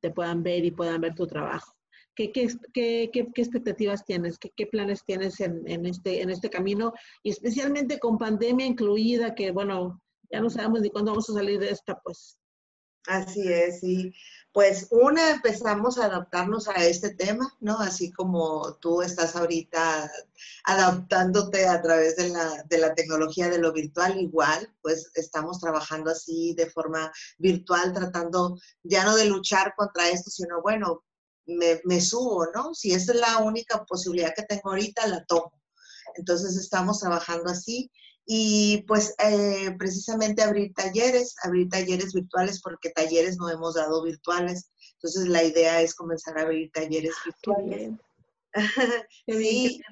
te 0.00 0.10
puedan 0.10 0.42
ver 0.42 0.64
y 0.64 0.70
puedan 0.70 1.00
ver 1.00 1.14
tu 1.14 1.26
trabajo. 1.26 1.74
¿Qué, 2.14 2.32
qué, 2.32 2.48
qué, 2.72 3.10
qué 3.12 3.40
expectativas 3.42 4.04
tienes? 4.04 4.38
¿Qué, 4.38 4.66
planes 4.66 5.04
tienes 5.04 5.40
en, 5.40 5.62
en, 5.66 5.86
este, 5.86 6.22
en 6.22 6.30
este 6.30 6.50
camino? 6.50 6.92
Y 7.22 7.30
especialmente 7.30 7.98
con 7.98 8.18
pandemia 8.18 8.66
incluida, 8.66 9.34
que 9.34 9.52
bueno, 9.52 10.02
ya 10.30 10.40
no 10.40 10.50
sabemos 10.50 10.80
ni 10.80 10.90
cuándo 10.90 11.12
vamos 11.12 11.30
a 11.30 11.34
salir 11.34 11.58
de 11.58 11.70
esta, 11.70 11.98
pues. 12.00 12.39
Así 13.10 13.52
es, 13.52 13.80
sí. 13.80 14.14
Pues 14.52 14.86
una, 14.92 15.30
empezamos 15.30 15.98
a 15.98 16.04
adaptarnos 16.04 16.68
a 16.68 16.74
este 16.84 17.12
tema, 17.12 17.52
¿no? 17.58 17.80
Así 17.80 18.12
como 18.12 18.76
tú 18.76 19.02
estás 19.02 19.34
ahorita 19.34 20.08
adaptándote 20.64 21.66
a 21.66 21.82
través 21.82 22.14
de 22.14 22.28
la, 22.28 22.62
de 22.68 22.78
la 22.78 22.94
tecnología 22.94 23.48
de 23.48 23.58
lo 23.58 23.72
virtual, 23.72 24.20
igual, 24.20 24.72
pues 24.80 25.10
estamos 25.14 25.58
trabajando 25.58 26.12
así 26.12 26.54
de 26.54 26.70
forma 26.70 27.10
virtual, 27.38 27.92
tratando 27.92 28.60
ya 28.84 29.04
no 29.04 29.16
de 29.16 29.24
luchar 29.24 29.74
contra 29.76 30.08
esto, 30.08 30.30
sino 30.30 30.62
bueno, 30.62 31.02
me, 31.46 31.80
me 31.84 32.00
subo, 32.00 32.46
¿no? 32.54 32.74
Si 32.74 32.92
es 32.92 33.08
la 33.08 33.38
única 33.38 33.84
posibilidad 33.86 34.32
que 34.36 34.44
tengo 34.44 34.70
ahorita, 34.70 35.04
la 35.08 35.24
tomo. 35.24 35.52
Entonces 36.14 36.56
estamos 36.56 37.00
trabajando 37.00 37.50
así 37.50 37.90
y 38.32 38.84
pues 38.86 39.16
eh, 39.18 39.74
precisamente 39.76 40.40
abrir 40.40 40.72
talleres, 40.72 41.34
abrir 41.42 41.68
talleres 41.68 42.14
virtuales 42.14 42.62
porque 42.62 42.90
talleres 42.90 43.38
no 43.38 43.50
hemos 43.50 43.74
dado 43.74 44.04
virtuales. 44.04 44.70
Entonces 44.92 45.26
la 45.26 45.42
idea 45.42 45.82
es 45.82 45.96
comenzar 45.96 46.38
a 46.38 46.42
abrir 46.42 46.70
talleres 46.70 47.10
ah, 47.18 47.22
virtuales. 47.24 47.90
sí. 49.26 49.82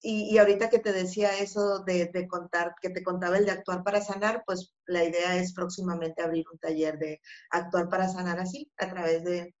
Y, 0.00 0.32
y, 0.32 0.38
ahorita 0.38 0.70
que 0.70 0.78
te 0.78 0.92
decía 0.92 1.36
eso 1.38 1.80
de, 1.80 2.06
de, 2.06 2.28
contar, 2.28 2.76
que 2.80 2.90
te 2.90 3.02
contaba 3.02 3.36
el 3.36 3.46
de 3.46 3.50
actuar 3.50 3.82
para 3.82 4.00
sanar, 4.00 4.44
pues 4.46 4.72
la 4.86 5.02
idea 5.02 5.36
es 5.36 5.52
próximamente 5.52 6.22
abrir 6.22 6.44
un 6.52 6.60
taller 6.60 6.96
de 7.00 7.20
actuar 7.50 7.88
para 7.88 8.08
sanar 8.08 8.38
así, 8.38 8.70
a 8.78 8.88
través 8.88 9.24
de, 9.24 9.56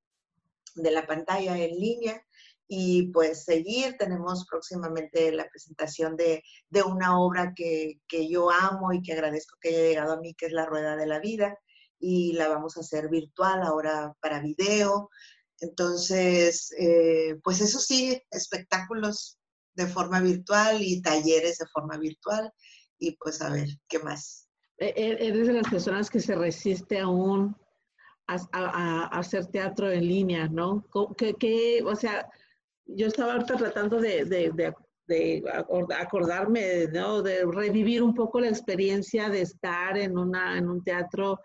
de 0.76 0.90
la 0.92 1.08
pantalla 1.08 1.58
en 1.58 1.76
línea 1.76 2.22
y 2.68 3.08
pues 3.12 3.44
seguir. 3.44 3.96
Tenemos 3.98 4.46
próximamente 4.48 5.32
la 5.32 5.48
presentación 5.48 6.16
de, 6.16 6.42
una 6.84 7.18
obra 7.20 7.52
que, 7.54 8.00
yo 8.28 8.50
amo 8.50 8.92
y 8.92 9.02
que 9.02 9.12
agradezco 9.12 9.56
que 9.60 9.68
haya 9.68 9.88
llegado 9.88 10.12
a 10.14 10.20
mí, 10.20 10.34
que 10.34 10.46
es 10.46 10.52
La 10.52 10.66
Rueda 10.66 10.96
de 10.96 11.06
la 11.06 11.20
Vida, 11.20 11.56
y 11.98 12.32
la 12.34 12.48
vamos 12.48 12.76
a 12.76 12.80
hacer 12.80 13.08
virtual 13.08 13.62
ahora 13.62 14.14
para 14.20 14.40
video. 14.40 15.10
Entonces, 15.60 16.72
eh, 16.78 17.36
pues 17.42 17.60
eso 17.60 17.78
sí, 17.78 18.20
espectáculos 18.30 19.38
de 19.74 19.86
forma 19.86 20.20
virtual 20.20 20.82
y 20.82 21.02
talleres 21.02 21.58
de 21.58 21.66
forma 21.66 21.96
virtual 21.98 22.52
y 22.98 23.16
pues 23.16 23.40
a 23.42 23.50
ver, 23.50 23.68
¿qué 23.88 23.98
más? 23.98 24.48
E, 24.78 24.86
e, 24.96 25.28
eres 25.28 25.46
de 25.46 25.52
las 25.54 25.68
personas 25.68 26.10
que 26.10 26.20
se 26.20 26.34
resiste 26.34 26.98
aún 26.98 27.56
a, 28.26 28.36
a, 28.52 29.06
hacer 29.18 29.46
teatro 29.46 29.90
en 29.90 30.06
línea, 30.06 30.48
¿no? 30.48 30.86
¿Qué, 31.16 31.82
o 31.84 31.94
sea, 31.94 32.28
yo 32.86 33.06
estaba 33.06 33.34
ahorita 33.34 33.56
tratando 33.56 34.00
de, 34.00 34.24
de, 34.24 34.74
de, 35.06 35.44
acordarme, 35.98 36.86
¿no? 36.88 37.22
de 37.22 37.44
revivir 37.44 38.02
un 38.02 38.14
poco 38.14 38.40
la 38.40 38.48
experiencia 38.48 39.28
de 39.28 39.42
estar 39.42 39.96
en, 39.96 40.18
una, 40.18 40.58
en 40.58 40.68
un 40.68 40.82
teatro 40.82 41.40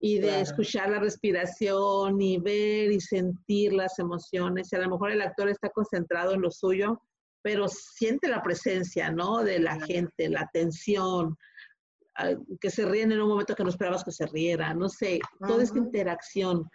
y 0.00 0.18
de 0.18 0.40
escuchar 0.40 0.90
la 0.90 0.98
respiración 0.98 2.20
y 2.20 2.38
ver 2.38 2.92
y 2.92 3.00
sentir 3.00 3.72
las 3.72 3.98
emociones. 3.98 4.70
Y 4.70 4.76
a 4.76 4.80
lo 4.80 4.90
mejor 4.90 5.10
el 5.10 5.22
actor 5.22 5.48
está 5.48 5.70
concentrado 5.70 6.34
en 6.34 6.42
lo 6.42 6.50
suyo, 6.50 7.00
pero 7.40 7.68
siente 7.68 8.28
la 8.28 8.42
presencia, 8.42 9.10
¿no? 9.10 9.42
De 9.42 9.58
la 9.58 9.80
gente, 9.80 10.28
la 10.28 10.42
atención, 10.42 11.36
que 12.60 12.70
se 12.70 12.84
ríen 12.84 13.12
en 13.12 13.20
un 13.20 13.28
momento 13.28 13.54
que 13.54 13.64
no 13.64 13.70
esperabas 13.70 14.04
que 14.04 14.12
se 14.12 14.26
riera, 14.26 14.74
no 14.74 14.88
sé, 14.88 15.20
toda 15.46 15.62
esta 15.62 15.78
interacción. 15.78 16.68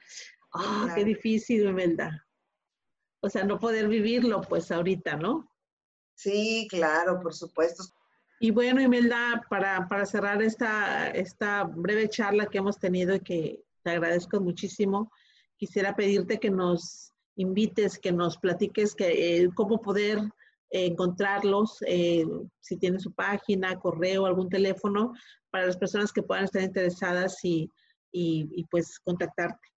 ¡Ah, 0.54 0.92
qué 0.96 1.06
difícil, 1.06 1.68
Imelda! 1.68 2.26
O 3.22 3.30
sea, 3.30 3.44
no 3.44 3.60
poder 3.60 3.88
vivirlo 3.88 4.42
pues 4.42 4.72
ahorita, 4.72 5.16
¿no? 5.18 5.52
Sí, 6.16 6.68
claro, 6.70 7.20
por 7.22 7.34
supuesto. 7.34 7.84
Y 8.40 8.52
bueno, 8.52 8.82
Imelda, 8.82 9.46
para, 9.50 9.88
para 9.88 10.06
cerrar 10.06 10.42
esta, 10.42 11.10
esta 11.10 11.64
breve 11.64 12.10
charla 12.10 12.46
que 12.46 12.60
hemos 12.60 12.80
tenido 12.80 13.16
y 13.16 13.20
que 13.20 13.64
te 13.84 13.92
agradezco 13.92 14.40
muchísimo, 14.40 15.12
quisiera 15.58 15.96
pedirte 15.96 16.40
que 16.40 16.50
nos 16.50 17.14
invites, 17.36 18.00
que 18.00 18.12
nos 18.12 18.38
platiques 18.38 18.96
que, 18.96 19.44
eh, 19.44 19.50
cómo 19.56 19.82
poder 19.82 20.20
eh, 20.72 20.86
encontrarlos, 20.86 21.80
eh, 21.86 22.26
si 22.62 22.78
tienen 22.78 23.00
su 23.00 23.14
página, 23.14 23.78
correo, 23.80 24.26
algún 24.26 24.50
teléfono, 24.50 25.14
para 25.50 25.66
las 25.66 25.78
personas 25.78 26.14
que 26.14 26.24
puedan 26.24 26.46
estar 26.46 26.62
interesadas 26.62 27.44
y, 27.44 27.70
y, 28.12 28.48
y 28.54 28.64
pues 28.66 29.00
contactarte. 29.00 29.68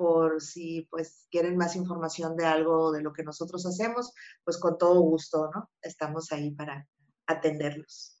por 0.00 0.40
si 0.40 0.88
pues 0.90 1.26
quieren 1.30 1.58
más 1.58 1.76
información 1.76 2.34
de 2.34 2.46
algo 2.46 2.90
de 2.90 3.02
lo 3.02 3.12
que 3.12 3.22
nosotros 3.22 3.66
hacemos, 3.66 4.14
pues 4.42 4.56
con 4.56 4.78
todo 4.78 4.98
gusto, 5.02 5.50
¿no? 5.54 5.70
Estamos 5.82 6.32
ahí 6.32 6.52
para 6.52 6.88
atenderlos. 7.26 8.18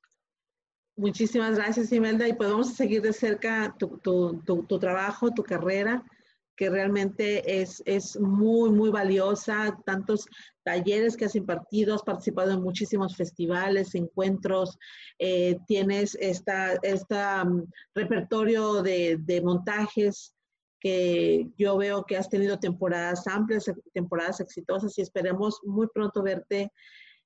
Muchísimas 0.94 1.56
gracias, 1.56 1.90
Imelda, 1.90 2.28
y 2.28 2.34
pues 2.34 2.50
vamos 2.50 2.68
a 2.68 2.74
seguir 2.74 3.00
de 3.00 3.14
cerca 3.14 3.74
tu, 3.78 3.96
tu, 3.96 4.42
tu, 4.44 4.78
trabajo, 4.78 5.30
tu 5.30 5.42
carrera, 5.42 6.04
que 6.54 6.68
realmente 6.68 7.62
es, 7.62 7.82
es 7.86 8.20
muy, 8.20 8.68
muy 8.68 8.90
valiosa, 8.90 9.74
tantos 9.86 10.26
talleres 10.62 11.16
que 11.16 11.24
has 11.24 11.34
impartido, 11.34 11.94
has 11.94 12.02
participado 12.02 12.50
en 12.50 12.60
muchísimos 12.60 13.16
festivales, 13.16 13.94
encuentros, 13.94 14.76
eh, 15.18 15.56
tienes 15.66 16.14
esta, 16.20 16.74
esta 16.82 17.44
um, 17.44 17.64
repertorio 17.94 18.82
de, 18.82 19.16
de 19.18 19.40
montajes 19.40 20.34
que 20.80 21.48
yo 21.58 21.76
veo 21.76 22.04
que 22.04 22.16
has 22.16 22.28
tenido 22.28 22.58
temporadas 22.58 23.26
amplias, 23.26 23.70
temporadas 23.92 24.40
exitosas 24.40 24.96
y 24.98 25.02
esperemos 25.02 25.60
muy 25.64 25.86
pronto 25.92 26.22
verte 26.22 26.72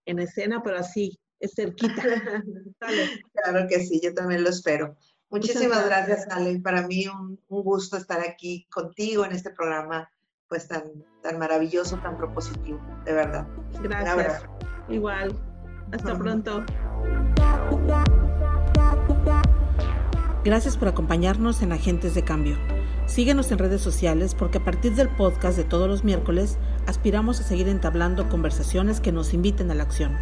en 0.07 0.19
escena, 0.19 0.63
pero 0.63 0.79
así, 0.79 1.19
es 1.41 1.53
cerquita. 1.55 2.03
claro 3.33 3.67
que 3.69 3.81
sí, 3.81 4.01
yo 4.03 4.13
también 4.13 4.43
lo 4.43 4.51
espero. 4.51 4.97
Muchísimas 5.31 5.87
gracias, 5.87 6.27
Ale. 6.31 6.61
Para 6.61 6.87
mí 6.87 7.07
un, 7.09 7.41
un, 7.49 7.63
gusto 7.63 7.97
estar 7.97 8.21
aquí 8.21 8.67
contigo 8.71 9.25
en 9.25 9.33
este 9.33 9.51
programa, 9.51 10.09
pues 10.49 10.69
tan, 10.69 10.85
tan 11.23 11.39
maravilloso, 11.39 11.97
tan 11.99 12.17
propositivo, 12.17 12.81
de 13.05 13.13
verdad. 13.13 13.49
Gracias. 13.83 14.45
Igual. 14.89 15.37
Hasta 15.93 16.19
pronto. 16.19 16.65
Gracias 20.45 20.77
por 20.77 20.89
acompañarnos 20.89 21.63
en 21.63 21.73
Agentes 21.73 22.15
de 22.15 22.23
Cambio. 22.23 22.57
Síguenos 23.07 23.53
en 23.53 23.59
redes 23.59 23.83
sociales 23.83 24.35
porque 24.35 24.59
a 24.59 24.65
partir 24.65 24.95
del 24.95 25.09
podcast 25.09 25.57
de 25.57 25.65
todos 25.65 25.89
los 25.89 26.05
miércoles 26.05 26.57
aspiramos 26.87 27.39
a 27.41 27.45
seguir 27.45 27.69
entablando 27.69 28.29
conversaciones 28.29 29.01
que 29.01 29.13
nos 29.13 29.35
inviten 29.35 29.71
a 29.71 29.75
la 29.75 29.83
acción. 29.83 30.17